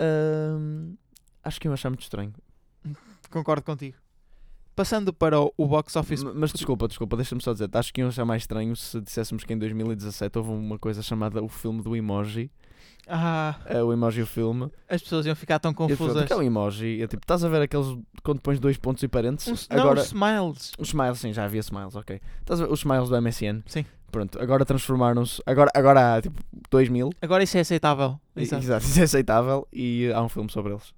[0.01, 0.95] Um,
[1.43, 2.33] acho que eu achar muito estranho.
[3.31, 3.97] Concordo contigo.
[4.75, 6.23] Passando para o, o box office.
[6.23, 7.69] M- Mas desculpa, desculpa, deixa-me só dizer.
[7.73, 11.43] Acho que iam achar mais estranho se disséssemos que em 2017 houve uma coisa chamada
[11.43, 12.51] o filme do emoji.
[13.09, 14.69] Ah, uh, o emoji o filme.
[14.89, 16.23] as pessoas iam ficar tão confusas.
[16.23, 16.99] "O que é um emoji?
[16.99, 17.87] Eu, tipo, estás a ver aqueles
[18.25, 19.69] quando pões dois pontos e parênteses?
[19.71, 20.73] Não, Agora, os smiles.
[20.79, 22.21] os smiles, sim, já havia smiles, ok.
[22.41, 23.63] Estás a ver os smiles do MSN?
[23.67, 23.85] Sim.
[24.11, 25.41] Pronto, agora transformaram-se.
[25.47, 26.41] Agora, agora há tipo
[26.71, 27.11] 2000.
[27.23, 28.19] Agora isso é aceitável.
[28.35, 28.65] Exato.
[28.65, 28.85] Exato.
[28.85, 30.93] isso é aceitável e há um filme sobre eles.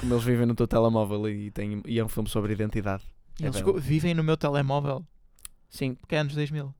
[0.00, 3.02] Como eles vivem no teu telemóvel e, tem, e é um filme sobre identidade.
[3.40, 3.78] É Eles belo.
[3.80, 5.04] vivem no meu telemóvel.
[5.68, 5.96] Sim.
[6.08, 6.72] Que é anos 2000.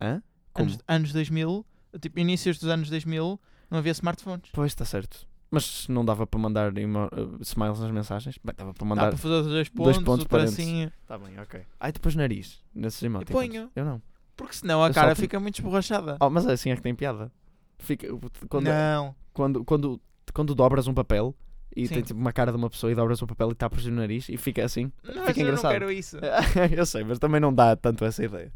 [0.00, 0.22] Hã?
[0.52, 0.68] Como?
[0.70, 1.66] Anos, anos 2000,
[2.00, 3.40] tipo inícios dos anos 2000,
[3.70, 4.50] não havia smartphones.
[4.52, 5.26] Pois está certo.
[5.50, 8.38] Mas não dava para mandar uh, smiles nas mensagens?
[8.44, 9.08] Bem, dava para Dá mandar.
[9.08, 10.56] para fazer os dois dois pontos, pontos o parênteses.
[10.56, 10.92] tracinho.
[11.06, 11.62] Tá bem, ok.
[11.80, 12.62] Ai, depois nariz.
[12.74, 13.32] Nesses emoticons.
[13.32, 13.70] ponho.
[13.74, 14.02] Eu não.
[14.36, 16.16] Porque senão a Eu cara fica muito esborrachada.
[16.20, 17.32] Oh, mas é assim é que tem piada.
[17.78, 18.06] Fica,
[18.48, 19.14] quando, Não.
[19.32, 20.00] quando, quando,
[20.34, 21.34] quando dobras um papel
[21.74, 21.94] e Sim.
[21.94, 24.28] tem tipo uma cara de uma pessoa e dobras o papel e tapas o nariz
[24.28, 24.92] e fica assim.
[25.02, 25.72] Não, Fica eu não engraçado.
[25.72, 26.18] quero isso.
[26.76, 28.52] eu sei, mas também não dá tanto essa ideia.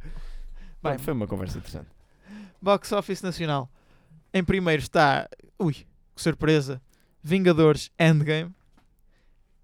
[0.82, 0.92] Bem.
[0.92, 1.88] Bem, foi uma conversa interessante.
[2.60, 3.70] Box Office Nacional.
[4.32, 5.28] Em primeiro está.
[5.58, 6.80] Ui, que surpresa!
[7.22, 8.54] Vingadores Endgame.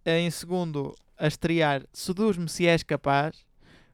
[0.04, 3.46] Em segundo, a estrear Seduz-me se és capaz.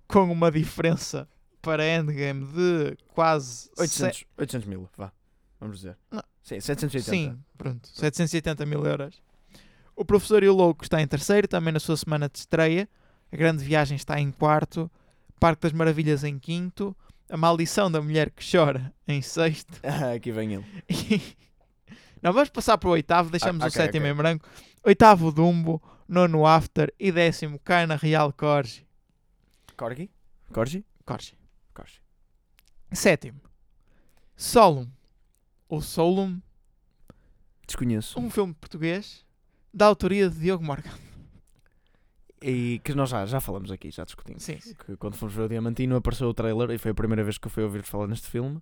[0.07, 1.29] Com uma diferença
[1.62, 3.70] para Endgame de quase.
[3.79, 5.12] 800, 800 mil, vá.
[5.59, 5.97] Vamos dizer.
[6.11, 6.22] Não.
[6.43, 7.11] Sim, 780.
[7.11, 7.89] Sim, pronto.
[7.89, 9.22] 780 mil euros.
[9.97, 12.89] O Professor e o Louco está em terceiro, também na sua semana de estreia.
[13.33, 14.91] A Grande Viagem está em quarto.
[15.41, 16.95] Parque das Maravilhas em quinto.
[17.29, 19.81] A Maldição da Mulher que Chora em sexto.
[19.83, 20.64] Ah, aqui vem ele.
[22.22, 24.12] Não, vamos passar para o oitavo, deixamos Ah, o ok, sétimo ok.
[24.12, 24.49] em branco.
[24.83, 28.87] Oitavo Dumbo, nono After e décimo Carna Real Corgi.
[29.77, 30.11] Corgi?
[30.53, 30.85] Corgi?
[31.05, 31.35] Corgi.
[31.75, 32.01] Corgi.
[32.93, 33.41] Sétimo,
[34.37, 34.89] Solum,
[35.68, 36.41] ou Solum,
[37.66, 38.18] Desconheço.
[38.20, 39.25] um filme português
[39.72, 40.93] da autoria de Diogo Morgan.
[42.47, 44.42] E que nós já, já falamos aqui, já discutimos.
[44.42, 44.74] Sim, sim.
[44.74, 47.47] Que quando fomos ver o Diamantino apareceu o trailer e foi a primeira vez que
[47.47, 48.61] eu fui ouvir falar neste filme.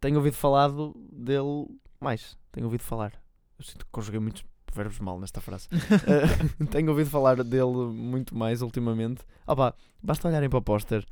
[0.00, 1.66] Tenho ouvido falado dele
[2.00, 2.38] mais.
[2.52, 3.12] Tenho ouvido falar.
[3.58, 5.68] Eu sinto que conjuguei muitos verbos mal nesta frase.
[6.06, 9.22] Eh, tenho ouvido falar dele muito mais ultimamente.
[9.44, 11.04] Ah pá, basta olharem para o póster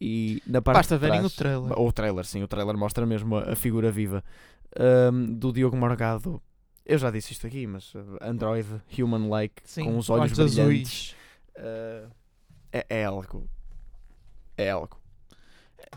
[0.00, 1.78] e na parte Basta verem o trailer.
[1.78, 4.24] Ou o trailer, sim, o trailer mostra mesmo a, a figura viva
[4.76, 6.42] ahm, do Diogo Morgado.
[6.84, 8.66] Eu já disse isto aqui, mas uh, Android,
[8.98, 11.14] human-like, com os olhos, azuis.
[11.62, 12.10] Uh,
[12.72, 13.48] é, é algo.
[14.56, 15.00] É algo.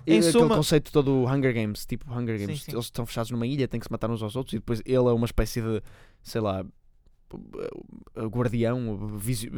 [0.05, 2.72] Em aquele suma- conceito todo do Hunger Games, tipo Hunger Sim, Games, sim.
[2.72, 4.95] eles estão fechados numa ilha, têm que se matar uns aos outros e depois ele
[4.95, 5.82] é uma espécie de,
[6.22, 6.63] sei lá,
[7.34, 9.49] uh, guardião, visi-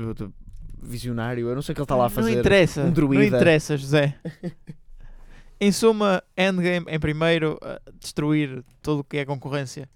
[0.81, 2.31] visionário, eu não sei o que ele está lá a fazer.
[2.31, 4.17] Não interessa, um não interessa, José.
[5.59, 7.59] em suma, Endgame em primeiro,
[7.99, 9.89] destruir tudo o que é concorrência.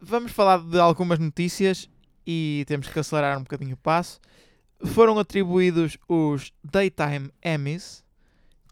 [0.00, 1.88] Vamos falar de algumas notícias
[2.26, 4.20] e temos que acelerar um bocadinho o passo.
[4.86, 8.04] Foram atribuídos os Daytime Emmys,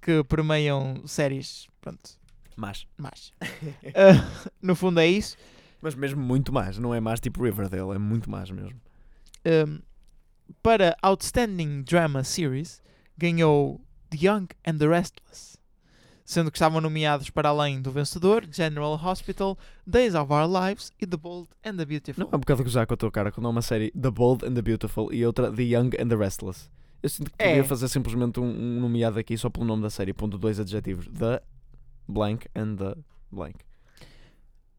[0.03, 2.19] que premiam séries pronto,
[2.57, 2.87] Mas.
[2.97, 3.33] Mas,
[3.95, 5.37] ah, no fundo é isso.
[5.81, 8.79] Mas mesmo muito mais, não é mais tipo Riverdale, é muito mais mesmo.
[9.47, 9.81] Um,
[10.63, 12.83] para Outstanding Drama Series,
[13.17, 13.81] ganhou
[14.11, 15.57] The Young and the Restless,
[16.31, 21.07] sendo que estavam nomeados para além do vencedor General Hospital, Days of Our Lives e
[21.07, 22.25] The Bold and the Beautiful.
[22.25, 24.47] Não é um bocado gozar com a tua cara quando há uma série The Bold
[24.47, 26.71] and the Beautiful e outra The Young and the Restless.
[27.03, 27.49] Eu sinto que É.
[27.49, 31.09] podia fazer simplesmente um, um nomeado aqui só pelo nome da série, ponto dois adjetivos.
[31.09, 31.43] The
[32.07, 32.95] blank and the
[33.33, 33.57] blank.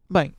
[0.10, 0.34] Bem,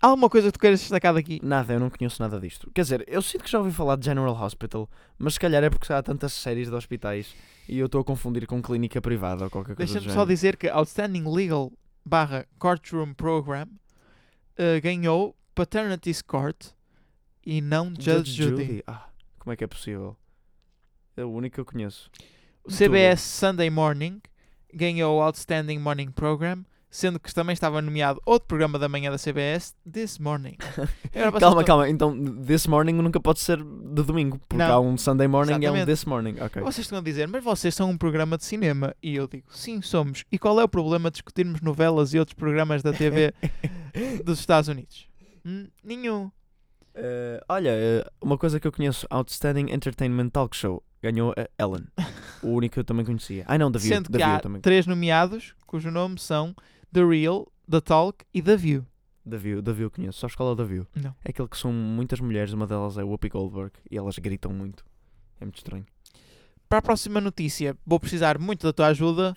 [0.00, 1.40] há alguma coisa que tu queiras destacar daqui?
[1.42, 2.70] Nada, eu não conheço nada disto.
[2.74, 4.88] Quer dizer, eu sinto que já ouvi falar de General Hospital,
[5.18, 7.34] mas se calhar é porque há tantas séries de hospitais
[7.68, 10.20] e eu estou a confundir com clínica privada ou qualquer coisa Deixa-me género.
[10.20, 11.72] só dizer que Outstanding Legal
[12.04, 16.66] barra Courtroom Program uh, ganhou Paternity's Court
[17.44, 18.82] e não Judge, Judy.
[18.86, 20.16] Ah, como é que é possível?
[21.16, 22.10] É o único que eu conheço.
[22.64, 24.20] O CBS Sunday Morning
[24.74, 29.74] ganhou Outstanding Morning Program, sendo que também estava nomeado outro programa da manhã da CBS,
[29.90, 30.56] This Morning.
[31.40, 31.88] Calma, calma.
[31.88, 34.72] Então, this morning nunca pode ser de domingo, porque Não.
[34.72, 35.86] há um Sunday morning e há um Exatamente.
[35.86, 36.36] this morning.
[36.40, 36.62] Ok.
[36.62, 38.94] Vocês estão a dizer, mas vocês são um programa de cinema.
[39.02, 40.24] E eu digo, sim, somos.
[40.30, 43.32] E qual é o problema de discutirmos novelas e outros programas da TV
[44.24, 45.08] dos Estados Unidos?
[45.44, 46.30] Hum, nenhum.
[46.94, 50.82] Eh, olha, eh, uma coisa que eu conheço: Outstanding Entertainment Talk Show.
[51.02, 51.84] Ganhou a Ellen.
[52.42, 53.44] o único que eu também conhecia.
[53.46, 53.94] Ah, não, da View.
[53.94, 54.60] Sendo que há também.
[54.60, 56.54] três nomeados, cujo nome são
[56.96, 58.86] The Real, The Talk e The View.
[59.22, 60.18] Da View, da View conheço.
[60.18, 60.86] Só a escola da View.
[60.94, 61.14] Não.
[61.22, 64.82] É aquele que são muitas mulheres, uma delas é Whoopi Goldberg e elas gritam muito.
[65.38, 65.84] É muito estranho.
[66.70, 69.36] Para a próxima notícia, vou precisar muito da tua ajuda.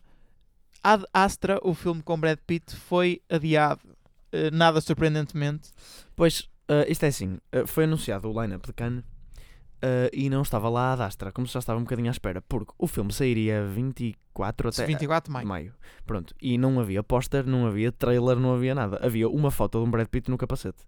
[0.81, 3.81] Ad Astra, o filme com Brad Pitt, foi adiado.
[4.31, 5.71] Eh, nada surpreendentemente.
[6.15, 9.03] Pois, eh, isto é assim: eh, foi anunciado o line-up de Cannes
[9.81, 12.41] eh, e não estava lá a Dastra, como se já estava um bocadinho à espera,
[12.41, 15.47] porque o filme sairia 24 até 24 de maio.
[15.47, 15.73] maio.
[16.05, 18.99] Pronto, e não havia póster, não havia trailer, não havia nada.
[19.01, 20.83] Havia uma foto de um Brad Pitt no capacete.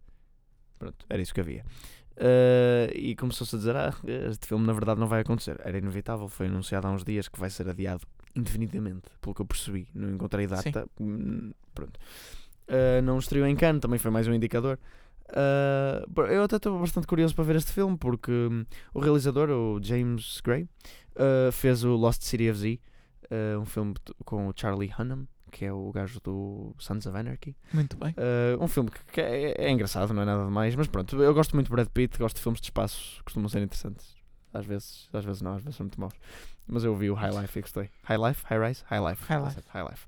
[0.78, 1.64] Pronto, era isso que havia.
[2.18, 3.94] Eh, e começou-se a dizer: ah,
[4.30, 5.60] este filme na verdade não vai acontecer.
[5.64, 9.46] Era inevitável, foi anunciado há uns dias que vai ser adiado indefinidamente, pelo que eu
[9.46, 9.88] percebi.
[9.94, 10.88] Não encontrei data.
[11.00, 12.00] Hum, Pronto.
[12.68, 14.80] Eh, não estreou em Cannes, também foi mais um indicador.
[16.10, 19.80] Br- eu até estou bastante curioso para ver este filme porque hum, o realizador, o
[19.82, 20.68] James Gray,
[21.16, 22.80] eh, fez o Lost City of Z,
[23.30, 23.94] eh, um filme
[24.26, 27.56] com o Charlie Hunnam, que é o gajo do Sons of Anarchy.
[27.74, 28.14] Muito bem.
[28.60, 31.54] Um filme que, que é, é engraçado, não é nada demais, mas pronto, eu gosto
[31.56, 34.16] muito de Brad Pitt, gosto de filmes de espaço, costumam ser interessantes.
[34.54, 36.14] Às vezes, às vezes não, às vezes são muito maus.
[36.68, 37.90] Mas eu vi o High Life e gostei.
[38.04, 38.46] High Life?
[38.48, 38.84] High Rise?
[38.88, 39.24] High Life.
[39.26, 39.62] High Life.
[39.70, 40.08] High Life.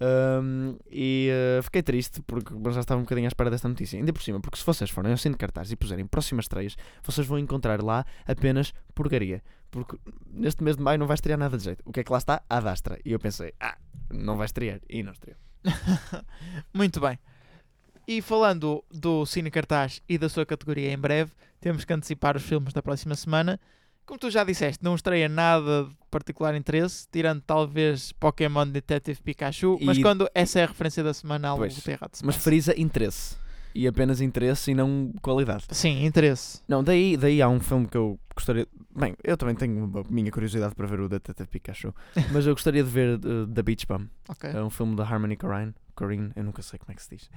[0.00, 3.98] Um, e eh, fiquei triste porque já estava um bocadinho à espera desta notícia.
[3.98, 7.26] Ainda por cima, porque se vocês forem ao cine cartaz e puserem próximas estreias, vocês
[7.26, 9.42] vão encontrar lá apenas porcaria.
[9.70, 11.82] Porque neste mês de maio não vai estrear nada de jeito.
[11.84, 12.42] O que é que lá está?
[12.48, 12.98] A Dastra.
[13.04, 13.76] E eu pensei, ah,
[14.10, 14.80] não vai estrear.
[14.88, 15.36] E não estreou.
[16.74, 17.18] Muito bem.
[18.06, 21.30] E falando do Cine Cartaz e da sua categoria em breve,
[21.60, 23.60] temos que antecipar os filmes da próxima semana.
[24.10, 29.78] Como tu já disseste, não estreia nada de particular interesse, tirando talvez Pokémon Detective Pikachu,
[29.80, 32.74] mas E- quando essa é a referência da semana, algo Pois, de errado Mas frisa
[32.76, 33.36] interesse.
[33.72, 35.66] E apenas interesse e não qualidade.
[35.70, 36.60] Sim, interesse.
[36.66, 38.66] Não, daí, daí há um filme que eu gostaria.
[38.92, 41.94] Bem, eu também tenho a minha curiosidade para ver o Detetive Pikachu.
[42.32, 44.08] mas eu gostaria de ver uh, The Beach Bum.
[44.28, 44.50] Ok.
[44.50, 45.72] É um filme da Harmony Korine.
[45.94, 47.30] Corrine, eu nunca sei como é que se diz.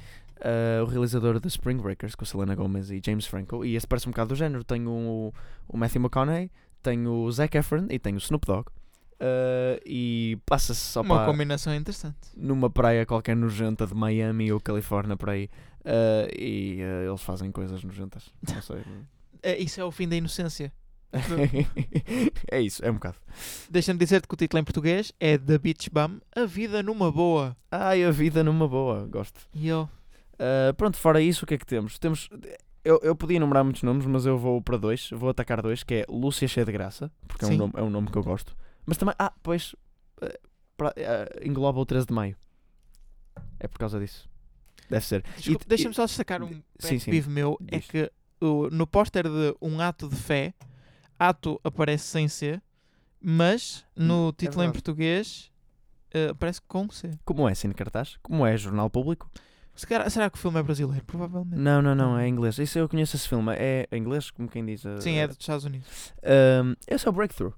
[0.43, 3.63] Uh, o realizador de Spring Breakers, com a Selena Gomez e James Franco.
[3.63, 4.63] E esse parece um bocado do género.
[4.63, 5.33] Tenho o,
[5.69, 8.67] o Matthew McConaughey, tenho o Zac Efron e tenho o Snoop Dogg.
[9.13, 12.17] Uh, e passa-se só Uma para combinação interessante.
[12.35, 15.49] numa praia qualquer nojenta de Miami ou Califórnia por aí.
[15.79, 18.29] Uh, e uh, eles fazem coisas nojentas.
[18.53, 18.83] Não sei.
[19.41, 20.73] É, isso é o fim da inocência.
[22.51, 23.17] é isso, é um bocado.
[23.69, 27.55] Deixa-me dizer-te que o título em português é The Beach Bum, A Vida numa Boa.
[27.71, 29.39] Ai, a vida numa boa, gosto.
[29.53, 29.87] E eu,
[30.33, 31.97] Uh, pronto, fora isso, o que é que temos?
[31.99, 32.29] Temos.
[32.83, 35.09] Eu, eu podia enumerar muitos nomes, mas eu vou para dois.
[35.11, 37.89] Vou atacar dois, que é Lúcia Cheia de Graça, porque é um, nome, é um
[37.89, 38.55] nome que eu gosto.
[38.85, 39.15] Mas também.
[39.17, 39.73] Ah, pois.
[40.21, 40.27] uh,
[40.75, 42.35] pra- uh, engloba o 13 de maio.
[43.59, 44.29] É por causa disso.
[44.89, 45.23] Deve ser.
[45.67, 47.87] Deixa-me só destacar um Sim, peeve meu, é Diz.
[47.87, 48.11] que
[48.41, 50.53] o- no póster de um ato de fé,
[51.17, 52.61] ato aparece sem C,
[53.21, 54.73] mas no Hum, é título em verdade.
[54.73, 55.51] português
[56.31, 57.11] aparece com C.
[57.23, 58.17] Como é cine cartaz?
[58.21, 59.31] Como é jornal público?
[59.75, 61.03] Se calhar- será que o filme é brasileiro?
[61.05, 61.59] Provavelmente.
[61.59, 62.57] Não, não, não, é inglês.
[62.59, 63.51] Isso eu conheço esse filme.
[63.55, 64.85] É inglês, como quem diz.
[64.85, 66.13] uh, Sim, é dos Estados Unidos.
[66.23, 67.51] um, esse é o Breakthrough.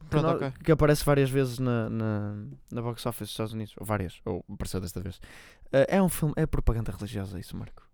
[0.00, 0.52] Que, Pronto, no- ok.
[0.64, 2.34] que aparece várias vezes na, na,
[2.70, 3.74] na box office dos Estados Unidos.
[3.78, 5.16] Ou várias, ou apareceu desta vez.
[5.16, 7.88] Uh, é um filme, é propaganda religiosa isso, Marco.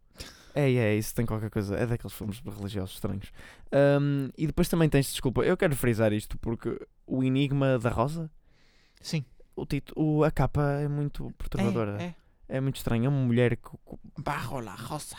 [0.55, 1.77] É, é, isso tem qualquer coisa.
[1.77, 3.31] É daqueles filmes religiosos estranhos.
[4.01, 8.31] Um, e depois também tens, desculpa, eu quero frisar isto porque o Enigma da Rosa,
[9.03, 9.23] Sim.
[9.55, 12.01] o título, a capa é muito perturbadora.
[12.03, 12.15] É, É,
[12.61, 13.07] muito estranha.
[13.07, 13.59] É uma mulher é.
[14.23, 15.17] Barro la rosa.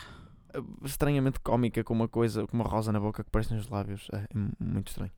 [0.84, 4.08] estranhamente cómica com uma coisa, com uma rosa na boca que parece nos lábios.
[4.12, 5.12] É, é mu- muito estranho.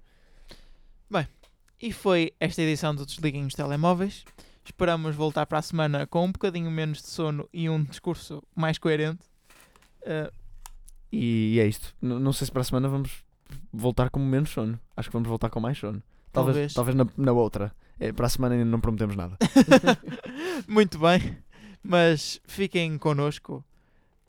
[1.82, 4.26] E foi esta edição do Desliguem os Telemóveis.
[4.62, 8.76] Esperamos voltar para a semana com um bocadinho menos de sono e um discurso mais
[8.76, 9.22] coerente.
[10.02, 10.30] Uh,
[11.10, 11.94] E é isto.
[12.02, 13.24] N- não sei se para a semana vamos
[13.72, 14.78] voltar com menos sono.
[14.94, 16.02] Acho que vamos voltar com mais sono.
[16.30, 16.74] Talvez, Talvez.
[16.74, 17.74] talvez na, na outra.
[17.98, 19.38] É, para a semana ainda não prometemos nada.
[20.68, 21.38] muito bem,
[21.82, 23.64] mas fiquem connosco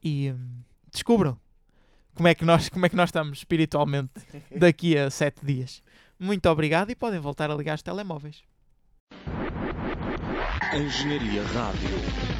[0.04, 1.38] e hum, descubram
[2.14, 4.12] como é, que nós, como é que nós estamos espiritualmente
[4.56, 5.82] daqui a sete dias.
[6.20, 8.43] Muito obrigado e podem voltar a ligar os telemóveis.
[10.74, 12.30] Engenharia Rádio.